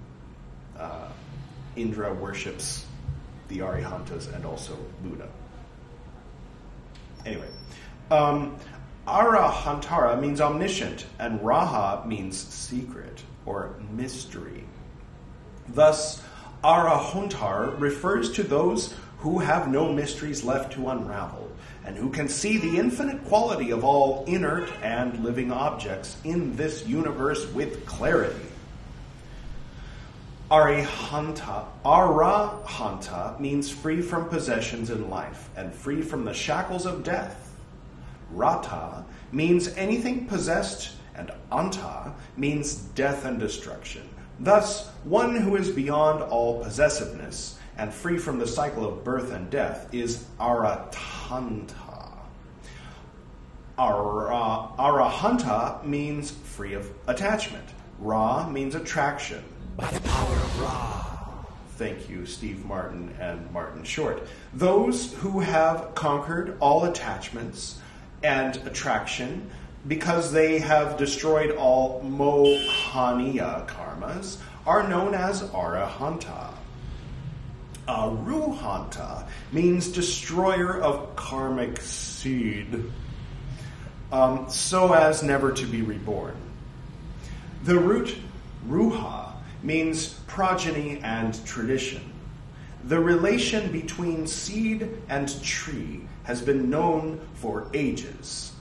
Uh, 0.78 1.10
Indra 1.76 2.14
worships 2.14 2.86
the 3.48 3.60
Arihantas 3.60 4.34
and 4.34 4.46
also 4.46 4.78
Buddha. 5.04 5.28
Anyway, 7.26 7.50
um, 8.12 8.56
Arahantara 9.08 10.20
means 10.20 10.42
omniscient, 10.42 11.06
and 11.20 11.40
Raha 11.42 12.06
means 12.06 12.38
secret 12.38 13.22
or 13.46 13.76
mystery. 13.92 14.64
Thus, 15.68 16.22
Arahontar 16.64 17.80
refers 17.80 18.32
to 18.34 18.44
those 18.44 18.94
who 19.20 19.40
have 19.40 19.68
no 19.70 19.92
mysteries 19.92 20.44
left 20.44 20.74
to 20.74 20.90
unravel, 20.90 21.45
and 21.86 21.96
who 21.96 22.10
can 22.10 22.28
see 22.28 22.58
the 22.58 22.78
infinite 22.78 23.24
quality 23.26 23.72
of 23.72 23.84
all 23.84 24.26
inert 24.26 24.70
and 24.82 25.24
living 25.24 25.52
objects 25.52 26.18
in 26.24 26.56
this 26.56 26.86
universe 26.88 27.48
with 27.54 27.86
clarity. 27.86 28.46
Arihanta, 30.50 31.66
Arahanta 31.84 33.40
means 33.40 33.70
free 33.70 34.02
from 34.02 34.30
possessions 34.30 34.90
in 34.90 35.10
life 35.10 35.50
and 35.56 35.74
free 35.74 36.02
from 36.02 36.26
the 36.26 36.34
shackles 36.34 36.86
of 36.86 37.04
death. 37.04 37.54
Rata 38.32 39.04
means 39.32 39.70
anything 39.70 40.28
possessed, 40.28 40.92
and 41.16 41.32
Anta 41.52 42.14
means 42.38 42.76
death 42.76 43.26
and 43.26 43.40
destruction. 43.40 44.08
Thus, 44.40 44.88
one 45.04 45.36
who 45.36 45.56
is 45.56 45.72
beyond 45.72 46.22
all 46.22 46.64
possessiveness 46.64 47.58
and 47.78 47.94
free 47.94 48.18
from 48.18 48.40
the 48.40 48.48
cycle 48.48 48.86
of 48.86 49.04
birth 49.04 49.32
and 49.32 49.50
death 49.50 49.94
is 49.94 50.26
Aratanta. 51.26 52.12
Ara, 53.78 54.70
arahanta 54.78 55.84
means 55.84 56.32
free 56.32 56.74
of 56.74 56.90
attachment. 57.08 57.68
Ra 58.00 58.48
means 58.48 58.76
attraction. 58.76 59.44
By 59.76 59.90
the 59.92 60.00
power 60.02 60.36
of 60.36 60.62
Ra. 60.62 61.02
Thank 61.78 62.10
you, 62.10 62.26
Steve 62.26 62.64
Martin 62.66 63.14
and 63.20 63.52
Martin 63.52 63.84
Short. 63.84 64.28
Those 64.54 65.14
who 65.16 65.40
have 65.42 65.94
conquered 65.96 66.58
all 66.62 66.86
attachments 66.86 67.80
and 68.24 68.56
attraction 68.58 69.50
because 69.88 70.32
they 70.32 70.60
have 70.60 70.98
destroyed 70.98 71.52
all 71.52 72.02
mohaniya 72.02 73.68
karmas 73.68 74.38
are 74.66 74.88
known 74.88 75.14
as 75.14 75.44
arahanta. 75.44 76.55
Aruhanta 77.88 79.28
means 79.52 79.90
destroyer 79.90 80.82
of 80.82 81.16
karmic 81.16 81.82
seed, 81.82 82.92
um, 84.12 84.50
so 84.50 84.94
as 84.94 85.22
never 85.22 85.52
to 85.52 85.66
be 85.66 85.82
reborn. 85.82 86.36
The 87.64 87.78
root 87.78 88.16
ruha 88.68 89.34
means 89.64 90.14
progeny 90.28 91.00
and 91.04 91.44
tradition. 91.46 92.02
The 92.86 93.00
relation 93.00 93.72
between 93.72 94.28
seed 94.28 94.90
and 95.10 95.44
tree 95.44 96.02
has 96.24 96.42
been 96.42 96.70
known 96.70 97.20
for 97.36 97.68
ages. 97.74 98.52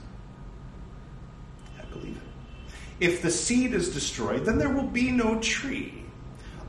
I 1.79 1.85
believe 1.85 2.17
it. 2.17 2.73
If 2.99 3.21
the 3.21 3.29
seed 3.29 3.73
is 3.73 3.93
destroyed, 3.93 4.45
then 4.45 4.57
there 4.57 4.69
will 4.69 4.87
be 4.87 5.11
no 5.11 5.39
tree. 5.39 6.04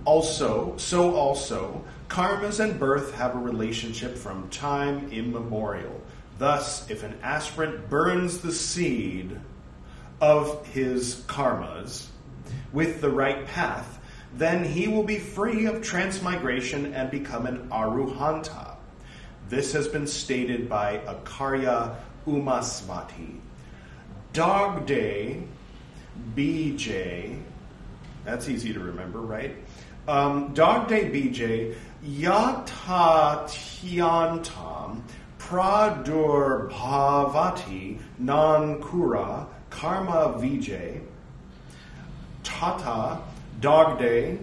Also, 0.07 0.75
so 0.79 1.15
also, 1.15 1.85
karmas 2.09 2.61
and 2.61 2.79
birth 2.79 3.13
have 3.15 3.35
a 3.35 3.39
relationship 3.39 4.17
from 4.17 4.49
time 4.51 5.11
immemorial. 5.11 6.01
Thus, 6.39 6.89
if 6.91 7.03
an 7.03 7.19
aspirant 7.23 7.91
burns 7.91 8.39
the 8.39 8.53
seed 8.53 9.39
of 10.21 10.65
his 10.69 11.17
karmas 11.27 12.07
with 12.73 13.01
the 13.01 13.11
right 13.11 13.47
path, 13.47 13.99
then 14.35 14.65
he 14.65 14.87
will 14.87 15.03
be 15.03 15.19
free 15.19 15.67
of 15.67 15.83
transmigration 15.83 16.95
and 16.95 17.11
become 17.11 17.47
an 17.47 17.69
aruhanta. 17.71 18.77
This 19.49 19.73
has 19.73 19.89
been 19.89 20.07
stated 20.07 20.69
by 20.69 21.01
Acharya 21.07 21.97
Umasvati. 22.27 23.41
Dog 24.33 24.87
Day 24.87 25.43
BJ. 26.35 27.41
That's 28.25 28.49
easy 28.49 28.73
to 28.73 28.81
remember, 28.81 29.21
right? 29.21 29.57
Um, 30.09 30.53
Dog 30.55 30.89
Day 30.89 31.11
BJ. 31.11 31.75
Yata 32.05 33.45
Tiantam. 33.49 35.03
Pradur 35.39 36.71
Bhavati 36.71 37.99
Nankura 38.23 39.47
Karma 39.71 40.35
Vijay. 40.39 41.01
Tata 42.45 43.21
Dog 43.61 43.99
Day 43.99 44.39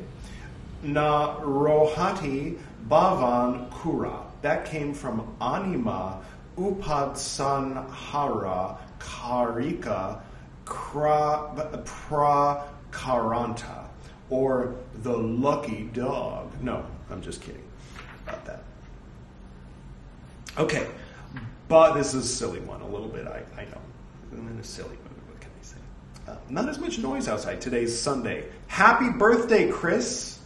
Na 0.82 1.40
Rohati 1.40 2.58
Bhavan 2.90 3.70
Kura. 3.72 4.20
That 4.42 4.66
came 4.66 4.94
from 4.94 5.36
Anima 5.42 6.20
Upadsanhara 6.58 8.78
Karika 9.00 10.20
Kra- 10.66 11.84
Prakaranta, 11.86 13.83
or 14.34 14.74
the 15.04 15.16
lucky 15.16 15.84
dog. 15.94 16.52
No, 16.60 16.84
I'm 17.12 17.22
just 17.22 17.40
kidding 17.40 17.64
about 18.26 18.44
that. 18.46 18.64
Okay, 20.58 20.88
but 21.68 21.94
this 21.94 22.16
is 22.16 22.26
a 22.26 22.28
silly 22.28 22.60
one, 22.62 22.82
a 22.82 22.88
little 22.88 23.08
bit, 23.08 23.28
I, 23.28 23.44
I 23.56 23.66
know. 23.66 23.82
I'm 24.32 24.48
in 24.48 24.58
a 24.58 24.64
silly 24.64 24.90
mood, 24.90 25.28
what 25.28 25.40
can 25.40 25.52
I 25.60 25.64
say? 25.64 25.78
Uh, 26.28 26.36
not 26.50 26.68
as 26.68 26.80
much 26.80 26.98
noise 26.98 27.28
outside. 27.28 27.62
Today's 27.62 27.96
Sunday. 27.98 28.46
Happy 28.66 29.12
birthday, 29.12 29.70
Chris! 29.70 30.40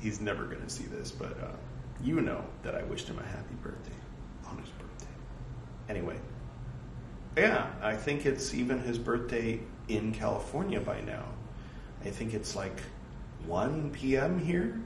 He's 0.00 0.22
never 0.22 0.46
going 0.46 0.62
to 0.62 0.70
see 0.70 0.84
this, 0.84 1.10
but 1.10 1.38
uh, 1.42 1.56
you 2.02 2.22
know 2.22 2.42
that 2.62 2.74
I 2.74 2.84
wished 2.84 3.06
him 3.06 3.18
a 3.18 3.26
happy 3.26 3.54
birthday 3.62 3.92
on 4.46 4.56
his 4.56 4.70
birthday. 4.70 5.12
Anyway, 5.90 6.16
yeah, 7.36 7.66
I 7.82 7.96
think 7.96 8.24
it's 8.24 8.54
even 8.54 8.78
his 8.78 8.96
birthday 8.98 9.60
in 9.88 10.12
California 10.12 10.80
by 10.80 11.02
now. 11.02 11.24
I 12.06 12.10
think 12.10 12.34
it's 12.34 12.54
like 12.54 12.80
1 13.46 13.90
p.m. 13.90 14.38
here, 14.38 14.80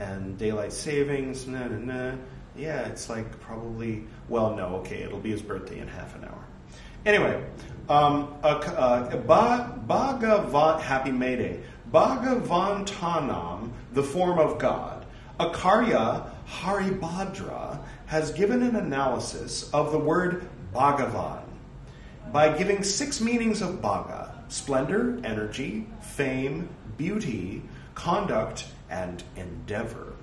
and 0.00 0.36
daylight 0.36 0.72
savings, 0.72 1.46
nah, 1.46 1.68
nah, 1.68 1.76
nah. 1.78 2.16
Yeah, 2.56 2.88
it's 2.88 3.08
like 3.08 3.38
probably, 3.40 4.04
well, 4.28 4.56
no, 4.56 4.76
okay, 4.76 5.02
it'll 5.02 5.20
be 5.20 5.30
his 5.30 5.40
birthday 5.40 5.78
in 5.78 5.86
half 5.86 6.16
an 6.16 6.24
hour. 6.24 6.44
Anyway, 7.06 7.44
um, 7.88 8.34
uh, 8.42 8.48
uh, 8.48 9.16
ba, 9.18 9.80
Bhagavan, 9.86 10.80
happy 10.80 11.12
May 11.12 11.36
Day. 11.36 11.60
Bhagavantanam, 11.92 13.70
the 13.92 14.02
form 14.02 14.40
of 14.40 14.58
God. 14.58 15.06
Akarya 15.38 16.28
Haribhadra 16.48 17.80
has 18.06 18.32
given 18.32 18.64
an 18.64 18.74
analysis 18.74 19.70
of 19.70 19.92
the 19.92 19.98
word 19.98 20.48
Bhagavan 20.74 21.44
by 22.32 22.56
giving 22.56 22.82
six 22.82 23.20
meanings 23.20 23.62
of 23.62 23.76
Bhaga 23.76 24.34
splendor, 24.48 25.20
energy, 25.24 25.86
fame, 26.18 26.68
beauty, 26.96 27.62
conduct, 27.94 28.66
and 28.90 29.22
endeavor. 29.36 30.14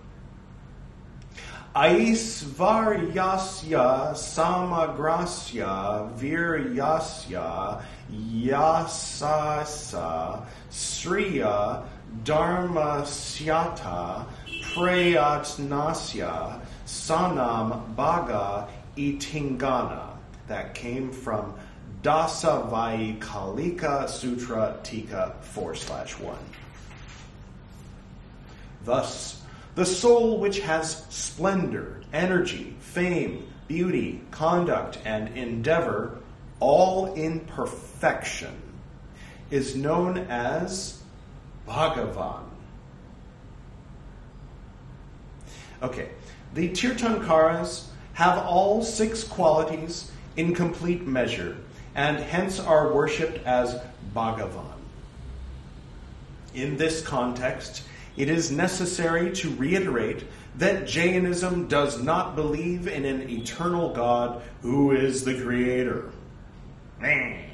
Aisvaryasya 1.74 4.14
samagrasya 4.14 6.12
viryasya 6.20 7.82
yasasa 8.44 10.46
sriya 10.70 11.84
dharmasyata 12.26 14.26
prayatnasya 14.76 16.60
sanam 16.86 17.96
bhaga 17.96 18.68
itingana. 18.98 20.12
That 20.48 20.76
came 20.76 21.12
from 21.12 21.56
Dasavaikalika 22.06 24.08
Sutra 24.08 24.78
Tika 24.84 25.34
4 25.42 25.74
slash 25.74 26.20
1. 26.20 26.38
Thus, 28.84 29.42
the 29.74 29.88
soul 29.88 30.40
which 30.40 30.60
has 30.60 31.04
splendor, 31.10 32.04
energy, 32.14 32.76
fame, 32.80 33.48
beauty, 33.68 34.22
conduct, 34.30 35.00
and 35.04 35.36
endeavor, 35.36 36.20
all 36.60 37.12
in 37.16 37.40
perfection, 37.40 38.54
is 39.50 39.76
known 39.76 40.20
as 40.30 41.02
Bhagavan. 41.68 42.44
Okay, 45.82 46.10
the 46.54 46.70
Tirthankaras 46.70 47.88
have 48.14 48.46
all 48.46 48.84
six 48.84 49.24
qualities 49.24 50.12
in 50.38 50.54
complete 50.54 51.08
measure, 51.08 51.58
and 51.96 52.18
hence 52.18 52.60
are 52.60 52.94
worshipped 52.94 53.46
as 53.46 53.80
Bhagavan. 54.14 54.74
In 56.54 56.78
this 56.78 57.02
context, 57.02 57.84
it 58.18 58.30
is 58.30 58.52
necessary 58.52 59.32
to 59.34 59.50
reiterate 59.56 60.26
that 60.58 60.88
Jainism 60.88 61.68
does 61.68 62.02
not 62.02 62.36
believe 62.36 62.88
in 62.88 63.06
an 63.06 63.30
eternal 63.30 63.94
God 63.94 64.42
who 64.62 64.92
is 64.92 65.26
the 65.26 65.42
creator. 65.42 66.12
Man, 67.00 67.50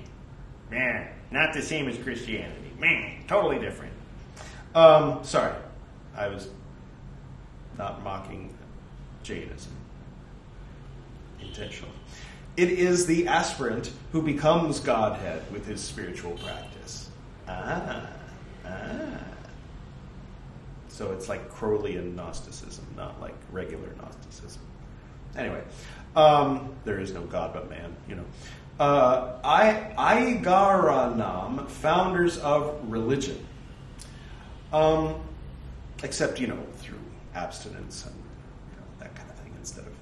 man, 0.70 1.10
not 1.32 1.54
the 1.54 1.62
same 1.62 1.88
as 1.88 1.98
Christianity. 1.98 2.72
Man, 2.78 3.24
totally 3.28 3.60
different. 3.60 3.94
Um, 4.76 5.24
sorry, 5.24 5.56
I 6.16 6.28
was 6.28 6.48
not 7.78 8.04
mocking 8.04 8.56
Jainism 9.24 9.74
intentionally. 11.40 11.94
It 12.62 12.70
is 12.70 13.08
the 13.08 13.28
aspirant 13.28 13.92
who 14.12 14.22
becomes 14.22 14.80
Godhead 14.80 15.52
with 15.52 15.66
his 15.66 15.82
spiritual 15.82 16.34
practice. 16.34 17.10
Ah, 17.48 18.06
ah. 18.68 19.18
So 20.88 21.12
it's 21.12 21.28
like 21.28 21.50
Crowleyan 21.50 22.14
Gnosticism, 22.14 22.86
not 22.96 23.20
like 23.20 23.34
regular 23.52 23.88
Gnosticism. 23.98 24.62
Anyway, 25.36 25.64
um, 26.16 26.76
there 26.86 27.00
is 27.00 27.12
no 27.14 27.22
God 27.22 27.52
but 27.52 27.68
man, 27.68 27.96
you 28.08 28.14
know. 28.14 28.26
Uh, 28.80 29.40
I, 29.44 29.96
founders 31.68 32.38
of 32.38 32.80
religion. 32.88 33.44
Um, 34.72 35.16
except, 36.04 36.40
you 36.40 36.46
know, 36.46 36.60
through 36.76 37.00
abstinence 37.34 38.06
and 38.06 38.14
you 38.14 38.78
know, 38.78 38.86
that 39.00 39.16
kind 39.16 39.28
of 39.32 39.36
thing 39.38 39.52
instead 39.58 39.86
of 39.88 39.94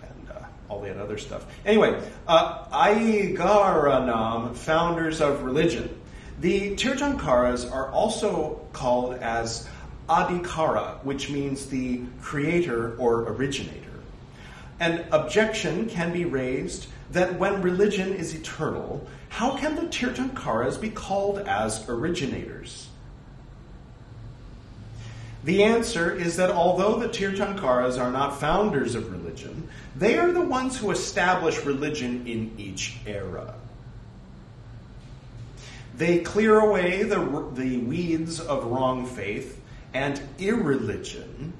and 0.00 0.30
uh, 0.30 0.46
all 0.68 0.80
that 0.82 0.96
other 0.96 1.18
stuff. 1.18 1.46
Anyway, 1.64 2.00
uh, 2.26 2.64
Aigaranam, 2.66 4.54
founders 4.54 5.20
of 5.20 5.42
religion. 5.42 5.88
The 6.40 6.76
Tirthankaras 6.76 7.70
are 7.72 7.90
also 7.90 8.60
called 8.72 9.14
as 9.14 9.68
Adikara, 10.08 11.02
which 11.04 11.30
means 11.30 11.66
the 11.66 12.02
creator 12.22 12.96
or 12.96 13.22
originator. 13.32 13.88
An 14.80 15.04
objection 15.10 15.88
can 15.88 16.12
be 16.12 16.24
raised 16.24 16.86
that 17.10 17.38
when 17.38 17.62
religion 17.62 18.14
is 18.14 18.34
eternal, 18.34 19.06
how 19.28 19.56
can 19.56 19.74
the 19.74 19.82
Tirthankaras 19.82 20.80
be 20.80 20.90
called 20.90 21.38
as 21.38 21.88
originators? 21.88 22.87
The 25.44 25.62
answer 25.62 26.14
is 26.14 26.36
that 26.36 26.50
although 26.50 26.98
the 26.98 27.08
Tirthankaras 27.08 28.00
are 28.00 28.10
not 28.10 28.40
founders 28.40 28.94
of 28.94 29.12
religion, 29.12 29.68
they 29.94 30.18
are 30.18 30.32
the 30.32 30.40
ones 30.40 30.76
who 30.76 30.90
establish 30.90 31.64
religion 31.64 32.26
in 32.26 32.54
each 32.58 32.96
era. 33.06 33.54
They 35.96 36.20
clear 36.20 36.58
away 36.58 37.04
the, 37.04 37.18
the 37.54 37.78
weeds 37.78 38.40
of 38.40 38.64
wrong 38.66 39.06
faith 39.06 39.60
and 39.94 40.20
irreligion 40.38 41.52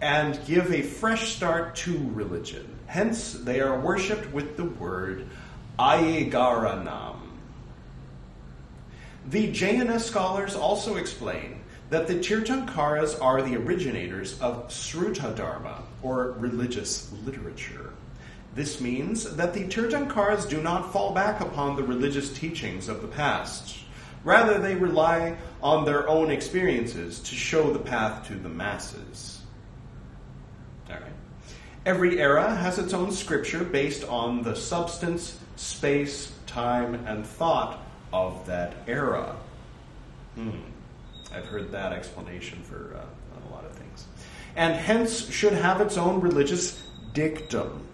and 0.00 0.38
give 0.46 0.72
a 0.72 0.82
fresh 0.82 1.34
start 1.34 1.76
to 1.76 2.10
religion. 2.12 2.66
Hence, 2.86 3.34
they 3.34 3.60
are 3.60 3.78
worshipped 3.78 4.32
with 4.32 4.56
the 4.56 4.64
word 4.64 5.26
Aigaranam. 5.78 7.16
The 9.28 9.52
Jaina 9.52 10.00
scholars 10.00 10.56
also 10.56 10.96
explain 10.96 11.59
that 11.90 12.06
the 12.06 12.14
Tirthankaras 12.14 13.20
are 13.20 13.42
the 13.42 13.56
originators 13.56 14.40
of 14.40 14.68
Sruta 14.68 15.34
Dharma, 15.34 15.82
or 16.02 16.36
religious 16.38 17.12
literature. 17.26 17.92
This 18.54 18.80
means 18.80 19.36
that 19.36 19.54
the 19.54 19.64
Tirthankaras 19.64 20.48
do 20.48 20.62
not 20.62 20.92
fall 20.92 21.12
back 21.12 21.40
upon 21.40 21.76
the 21.76 21.82
religious 21.82 22.32
teachings 22.32 22.88
of 22.88 23.02
the 23.02 23.08
past. 23.08 23.76
Rather, 24.22 24.58
they 24.58 24.74
rely 24.74 25.36
on 25.62 25.84
their 25.84 26.08
own 26.08 26.30
experiences 26.30 27.20
to 27.20 27.34
show 27.34 27.72
the 27.72 27.78
path 27.78 28.26
to 28.28 28.34
the 28.34 28.48
masses. 28.48 29.40
All 30.88 30.96
right. 30.96 31.12
Every 31.86 32.20
era 32.20 32.54
has 32.54 32.78
its 32.78 32.92
own 32.92 33.10
scripture 33.10 33.64
based 33.64 34.04
on 34.04 34.42
the 34.42 34.54
substance, 34.54 35.38
space, 35.56 36.32
time, 36.46 37.06
and 37.06 37.26
thought 37.26 37.80
of 38.12 38.46
that 38.46 38.74
era. 38.86 39.36
Hmm. 40.34 40.50
I've 41.32 41.46
heard 41.46 41.70
that 41.72 41.92
explanation 41.92 42.62
for 42.62 42.96
uh, 42.96 43.48
a 43.48 43.54
lot 43.54 43.64
of 43.64 43.72
things. 43.72 44.06
And 44.56 44.74
hence 44.74 45.30
should 45.30 45.52
have 45.52 45.80
its 45.80 45.96
own 45.96 46.20
religious 46.20 46.82
dictum. 47.12 47.86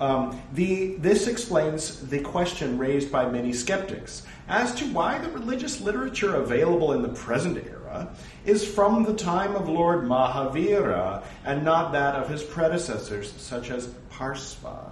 Um, 0.00 0.40
the, 0.54 0.94
this 0.96 1.26
explains 1.26 2.00
the 2.08 2.20
question 2.20 2.78
raised 2.78 3.12
by 3.12 3.28
many 3.30 3.52
skeptics 3.52 4.26
as 4.48 4.74
to 4.76 4.86
why 4.86 5.18
the 5.18 5.30
religious 5.30 5.80
literature 5.80 6.36
available 6.36 6.92
in 6.92 7.02
the 7.02 7.10
present 7.10 7.58
era 7.58 8.08
is 8.46 8.66
from 8.66 9.04
the 9.04 9.14
time 9.14 9.54
of 9.54 9.68
Lord 9.68 10.04
Mahavira 10.04 11.22
and 11.44 11.64
not 11.64 11.92
that 11.92 12.14
of 12.14 12.30
his 12.30 12.42
predecessors, 12.42 13.32
such 13.36 13.70
as 13.70 13.88
Parsva. 14.10 14.90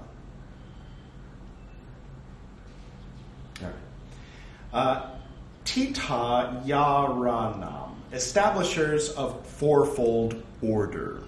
Uh, 4.73 5.11
Tita 5.69 6.63
Yaranam, 6.65 7.91
establishers 8.11 9.11
of 9.11 9.47
fourfold 9.47 10.43
order. 10.63 11.21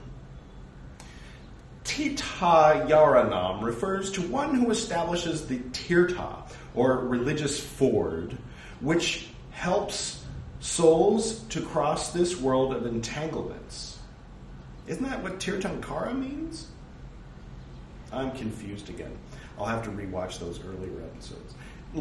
Tita 1.85 2.87
Yaranam 2.89 3.63
refers 3.63 4.11
to 4.13 4.23
one 4.23 4.55
who 4.55 4.71
establishes 4.71 5.47
the 5.47 5.59
tirta, 5.59 6.37
or 6.75 7.01
religious 7.01 7.61
ford, 7.61 8.35
which 8.81 9.29
helps 9.51 10.25
souls 10.61 11.41
to 11.51 11.61
cross 11.61 12.13
this 12.13 12.41
world 12.41 12.73
of 12.73 12.87
entanglements. 12.87 13.99
Isn't 14.87 15.05
that 15.05 15.23
what 15.23 15.39
Tirthankara 15.39 16.19
means? 16.19 16.69
I'm 18.11 18.33
confused 18.33 18.89
again. 18.89 19.13
I'll 19.59 19.67
have 19.67 19.85
to 19.85 19.91
rewatch 19.91 20.39
those 20.39 20.61
earlier 20.65 21.03
episodes. 21.03 21.55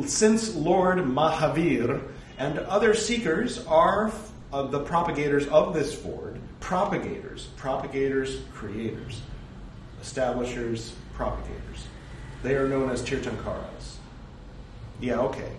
Since 0.05 0.55
Lord 0.55 0.99
Mahavir 0.99 2.01
and 2.39 2.57
other 2.57 2.93
seekers 2.93 3.65
are 3.67 4.11
uh, 4.51 4.63
the 4.63 4.79
propagators 4.79 5.45
of 5.47 5.73
this 5.73 5.93
ford, 5.93 6.39
propagators, 6.61 7.47
propagators, 7.57 8.39
creators, 8.53 9.21
establishers, 10.01 10.93
propagators. 11.13 11.87
They 12.41 12.55
are 12.55 12.67
known 12.67 12.89
as 12.89 13.03
Tirthankaras. 13.03 13.97
Yeah, 15.01 15.19
okay. 15.19 15.51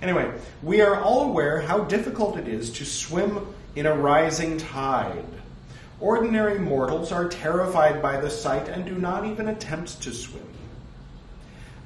Anyway, 0.00 0.32
we 0.62 0.80
are 0.80 1.00
all 1.00 1.24
aware 1.30 1.60
how 1.60 1.80
difficult 1.84 2.38
it 2.38 2.48
is 2.48 2.70
to 2.70 2.84
swim 2.86 3.46
in 3.76 3.86
a 3.86 3.94
rising 3.94 4.56
tide. 4.56 5.24
Ordinary 6.00 6.58
mortals 6.58 7.12
are 7.12 7.28
terrified 7.28 8.00
by 8.00 8.20
the 8.20 8.30
sight 8.30 8.68
and 8.68 8.86
do 8.86 8.96
not 8.96 9.26
even 9.26 9.48
attempt 9.48 10.00
to 10.02 10.12
swim. 10.12 10.42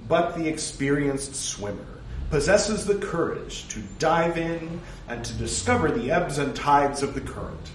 But 0.09 0.37
the 0.37 0.49
experienced 0.49 1.35
swimmer 1.35 1.98
possesses 2.31 2.85
the 2.85 2.97
courage 2.97 3.69
to 3.69 3.81
dive 3.99 4.37
in 4.37 4.81
and 5.09 5.25
to 5.25 5.33
discover 5.35 5.91
the 5.91 6.11
ebbs 6.11 6.39
and 6.39 6.55
tides 6.55 7.03
of 7.03 7.15
the 7.15 7.21
current. 7.21 7.71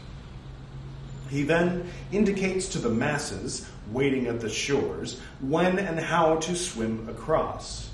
He 1.29 1.43
then 1.43 1.89
indicates 2.11 2.67
to 2.69 2.79
the 2.79 2.89
masses 2.89 3.67
waiting 3.91 4.27
at 4.27 4.39
the 4.39 4.49
shores 4.49 5.19
when 5.41 5.79
and 5.79 5.99
how 5.99 6.37
to 6.37 6.55
swim 6.55 7.09
across. 7.09 7.89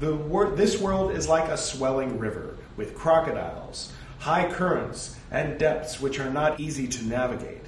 Wor- 0.00 0.50
this 0.50 0.80
world 0.80 1.12
is 1.12 1.28
like 1.28 1.48
a 1.48 1.56
swelling 1.56 2.18
river 2.18 2.56
with 2.76 2.96
crocodiles, 2.96 3.92
high 4.18 4.50
currents, 4.50 5.16
and 5.30 5.58
depths 5.58 6.00
which 6.00 6.18
are 6.18 6.30
not 6.30 6.58
easy 6.58 6.88
to 6.88 7.04
navigate. 7.04 7.62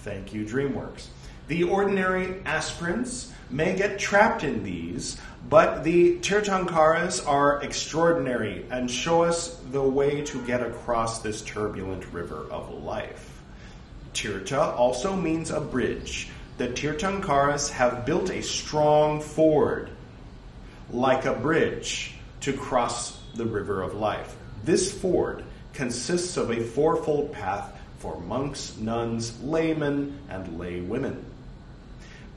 Thank 0.00 0.34
you, 0.34 0.44
DreamWorks. 0.44 1.06
The 1.48 1.64
ordinary 1.64 2.42
aspirants 2.44 3.32
may 3.48 3.74
get 3.74 3.98
trapped 3.98 4.44
in 4.44 4.62
these, 4.62 5.18
but 5.50 5.82
the 5.82 6.16
Tirthankaras 6.18 7.26
are 7.26 7.60
extraordinary 7.60 8.64
and 8.70 8.88
show 8.88 9.24
us 9.24 9.56
the 9.72 9.82
way 9.82 10.22
to 10.26 10.40
get 10.46 10.62
across 10.62 11.22
this 11.22 11.42
turbulent 11.42 12.12
river 12.12 12.46
of 12.52 12.72
life. 12.84 13.42
Tirtha 14.14 14.72
also 14.76 15.16
means 15.16 15.50
a 15.50 15.60
bridge. 15.60 16.28
The 16.58 16.68
Tirthankaras 16.68 17.68
have 17.70 18.06
built 18.06 18.30
a 18.30 18.42
strong 18.42 19.20
ford, 19.20 19.90
like 20.92 21.24
a 21.24 21.34
bridge, 21.34 22.14
to 22.42 22.52
cross 22.52 23.18
the 23.34 23.46
river 23.46 23.82
of 23.82 23.94
life. 23.94 24.36
This 24.62 24.92
ford 24.92 25.44
consists 25.72 26.36
of 26.36 26.52
a 26.52 26.62
fourfold 26.62 27.32
path 27.32 27.76
for 27.98 28.20
monks, 28.20 28.76
nuns, 28.76 29.42
laymen, 29.42 30.16
and 30.28 30.60
lay 30.60 30.80
women. 30.80 31.24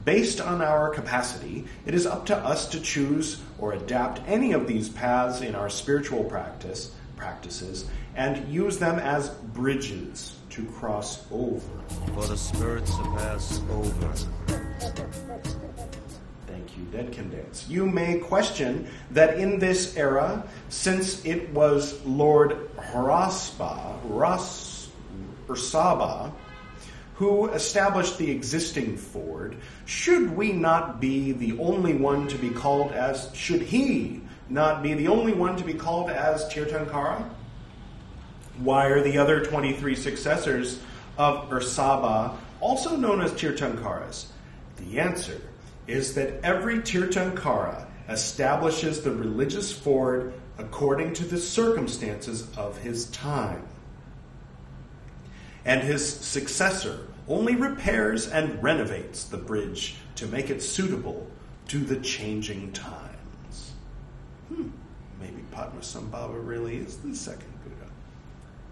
Based 0.04 0.38
on 0.38 0.60
our 0.60 0.90
capacity, 0.90 1.64
it 1.86 1.94
is 1.94 2.04
up 2.04 2.26
to 2.26 2.36
us 2.36 2.66
to 2.68 2.80
choose 2.80 3.40
or 3.58 3.72
adapt 3.72 4.20
any 4.28 4.52
of 4.52 4.66
these 4.66 4.90
paths 4.90 5.40
in 5.40 5.54
our 5.54 5.70
spiritual 5.70 6.24
practice 6.24 6.94
practices 7.16 7.86
and 8.14 8.46
use 8.52 8.78
them 8.78 8.98
as 8.98 9.30
bridges 9.30 10.36
to 10.50 10.66
cross 10.66 11.24
over. 11.32 11.78
For 12.12 12.26
the 12.26 12.36
spirits 12.36 12.94
to 12.96 13.02
pass 13.16 13.62
over. 13.70 14.12
Thank 16.46 16.76
you, 16.76 16.84
Dead 16.92 17.10
Can 17.10 17.30
Dance. 17.30 17.66
You 17.66 17.86
may 17.86 18.18
question 18.18 18.86
that 19.12 19.38
in 19.38 19.58
this 19.58 19.96
era, 19.96 20.46
since 20.68 21.24
it 21.24 21.48
was 21.50 22.04
Lord 22.04 22.70
Haraspa, 22.76 23.98
Ras, 24.04 24.90
Ursaba, 25.48 26.30
who 27.14 27.48
established 27.50 28.18
the 28.18 28.30
existing 28.30 28.96
ford, 28.96 29.56
should 29.84 30.36
we 30.36 30.52
not 30.52 31.00
be 31.00 31.32
the 31.32 31.56
only 31.58 31.94
one 31.94 32.26
to 32.28 32.36
be 32.36 32.50
called 32.50 32.90
as, 32.92 33.30
should 33.34 33.62
he 33.62 34.20
not 34.48 34.82
be 34.82 34.94
the 34.94 35.08
only 35.08 35.32
one 35.32 35.56
to 35.56 35.64
be 35.64 35.74
called 35.74 36.10
as 36.10 36.44
Tirthankara? 36.52 37.28
Why 38.58 38.86
are 38.86 39.02
the 39.02 39.18
other 39.18 39.44
23 39.44 39.94
successors 39.94 40.80
of 41.16 41.48
Ursaba 41.50 42.36
also 42.60 42.96
known 42.96 43.20
as 43.20 43.32
Tirthankaras? 43.32 44.26
The 44.76 44.98
answer 44.98 45.40
is 45.86 46.14
that 46.14 46.40
every 46.42 46.78
Tirthankara 46.78 47.86
establishes 48.08 49.02
the 49.02 49.12
religious 49.12 49.72
ford 49.72 50.34
according 50.58 51.12
to 51.14 51.24
the 51.24 51.38
circumstances 51.38 52.48
of 52.56 52.76
his 52.78 53.06
time 53.06 53.64
and 55.64 55.82
his 55.82 56.06
successor 56.06 57.06
only 57.28 57.54
repairs 57.54 58.28
and 58.28 58.62
renovates 58.62 59.24
the 59.24 59.36
bridge 59.36 59.96
to 60.16 60.26
make 60.26 60.50
it 60.50 60.62
suitable 60.62 61.26
to 61.68 61.78
the 61.78 61.96
changing 61.96 62.70
times. 62.72 63.72
Hmm, 64.48 64.68
maybe 65.20 65.42
Padmasambhava 65.52 66.46
really 66.46 66.76
is 66.76 66.98
the 66.98 67.14
second 67.14 67.52
Buddha. 67.62 67.90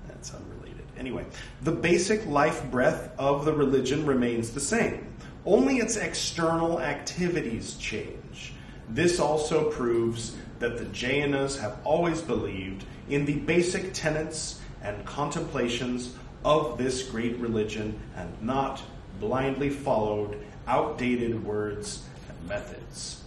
That's 0.07 0.35
unrelated. 0.35 0.85
Anyway, 0.99 1.25
the 1.63 1.73
basic 1.73 2.27
life 2.27 2.71
breath 2.71 3.11
of 3.19 3.45
the 3.45 3.53
religion 3.53 4.05
remains 4.05 4.51
the 4.51 4.61
same, 4.61 5.07
only 5.47 5.79
its 5.79 5.97
external 5.97 6.81
activities 6.81 7.77
change. 7.77 8.53
This 8.91 9.19
also 9.19 9.71
proves 9.71 10.37
that 10.59 10.77
the 10.77 10.85
Jainas 10.87 11.59
have 11.59 11.79
always 11.85 12.21
believed 12.21 12.85
in 13.09 13.25
the 13.25 13.37
basic 13.37 13.95
tenets 13.95 14.61
and 14.83 15.05
contemplations 15.07 16.15
of 16.45 16.79
this 16.79 17.03
great 17.03 17.37
religion 17.39 17.99
and 18.17 18.31
not 18.43 18.83
blindly 19.21 19.71
followed 19.71 20.39
outdated 20.67 21.45
words 21.45 22.03
and 22.29 22.49
methods. 22.49 23.23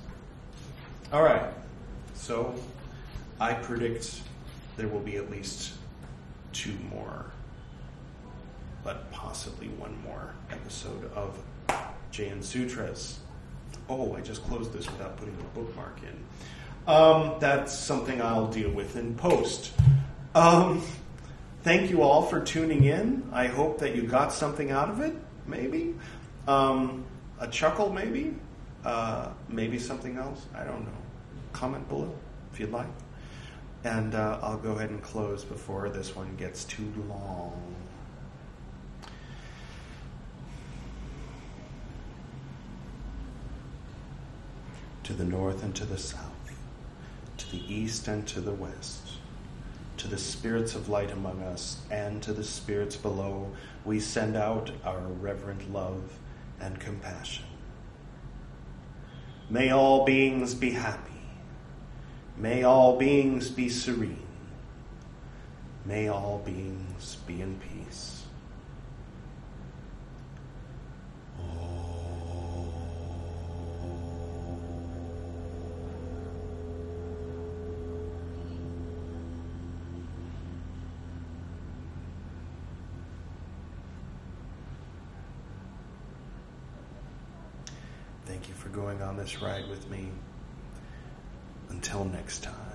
All 1.14 1.24
right, 1.24 1.54
so 2.16 2.54
I 3.40 3.54
predict 3.54 4.22
there 4.78 4.88
will 4.88 5.00
be 5.00 5.18
at 5.18 5.30
least 5.30 5.74
two 6.52 6.74
more, 6.90 7.26
but 8.84 9.12
possibly 9.12 9.68
one 9.70 9.96
more 10.04 10.34
episode 10.52 11.12
of 11.14 11.38
Jain 12.12 12.42
Sutras. 12.42 13.20
Oh, 13.90 14.16
I 14.16 14.22
just 14.22 14.44
closed 14.46 14.74
this 14.74 14.86
without 14.88 15.18
putting 15.18 15.38
the 15.38 15.44
bookmark 15.44 16.00
in. 16.02 16.94
Um, 16.94 17.34
that's 17.40 17.78
something 17.78 18.22
I'll 18.22 18.48
deal 18.48 18.70
with 18.70 18.96
in 18.96 19.16
post. 19.16 19.72
Um, 20.34 20.82
thank 21.66 21.90
you 21.90 22.04
all 22.04 22.22
for 22.22 22.40
tuning 22.40 22.84
in. 22.84 23.28
I 23.34 23.48
hope 23.48 23.80
that 23.80 23.96
you 23.96 24.04
got 24.04 24.32
something 24.32 24.70
out 24.70 24.88
of 24.88 25.02
it, 25.02 25.16
maybe. 25.48 25.96
Um, 26.48 27.04
a 27.40 27.48
chuckle, 27.48 27.92
maybe. 27.92 28.36
Uh, 28.86 29.30
maybe 29.50 29.80
something 29.80 30.16
else. 30.16 30.46
I 30.54 30.64
don't 30.64 30.86
know. 30.86 30.98
Comment 31.54 31.90
below 31.90 32.14
if 32.54 32.60
you'd 32.60 32.72
like. 32.72 32.86
And 33.84 34.14
uh, 34.14 34.40
I'll 34.44 34.60
go 34.60 34.74
ahead 34.74 34.92
and 34.92 35.02
close 35.02 35.44
before 35.44 35.90
this 35.90 36.16
one 36.16 36.36
gets 36.36 36.66
too 36.66 36.94
long. 37.10 37.76
To 45.02 45.14
the 45.14 45.26
north 45.26 45.64
and 45.64 45.76
to 45.76 45.86
the 45.86 45.98
south, 45.98 46.52
to 47.38 47.52
the 47.52 47.74
east 47.74 48.08
and 48.08 48.28
to 48.28 48.40
the 48.40 48.54
west 48.54 49.05
to 49.98 50.08
the 50.08 50.18
spirits 50.18 50.76
of 50.76 50.90
light 50.90 51.12
among 51.12 51.42
us 51.42 51.78
and 51.90 52.22
to 52.24 52.34
the 52.34 52.44
spirits 52.44 52.96
below, 52.96 53.52
we 53.84 54.00
send 54.00 54.36
out 54.36 54.72
our 54.84 55.00
reverent 55.00 55.72
love 55.72 56.18
and 56.60 56.80
compassion. 56.80 57.46
May 59.50 59.70
all 59.72 60.06
beings 60.06 60.54
be 60.54 60.72
happy. 60.72 61.12
May 62.38 62.64
all 62.64 62.98
beings 62.98 63.50
be 63.50 63.70
serene. 63.70 64.26
May 65.86 66.08
all 66.08 66.42
beings 66.44 67.18
be 67.28 67.42
in 67.42 67.60
peace. 67.60 68.24
Oh. 71.40 71.85
This 89.26 89.42
ride 89.42 89.68
with 89.68 89.90
me. 89.90 90.08
Until 91.70 92.06
next 92.06 92.44
time. 92.44 92.75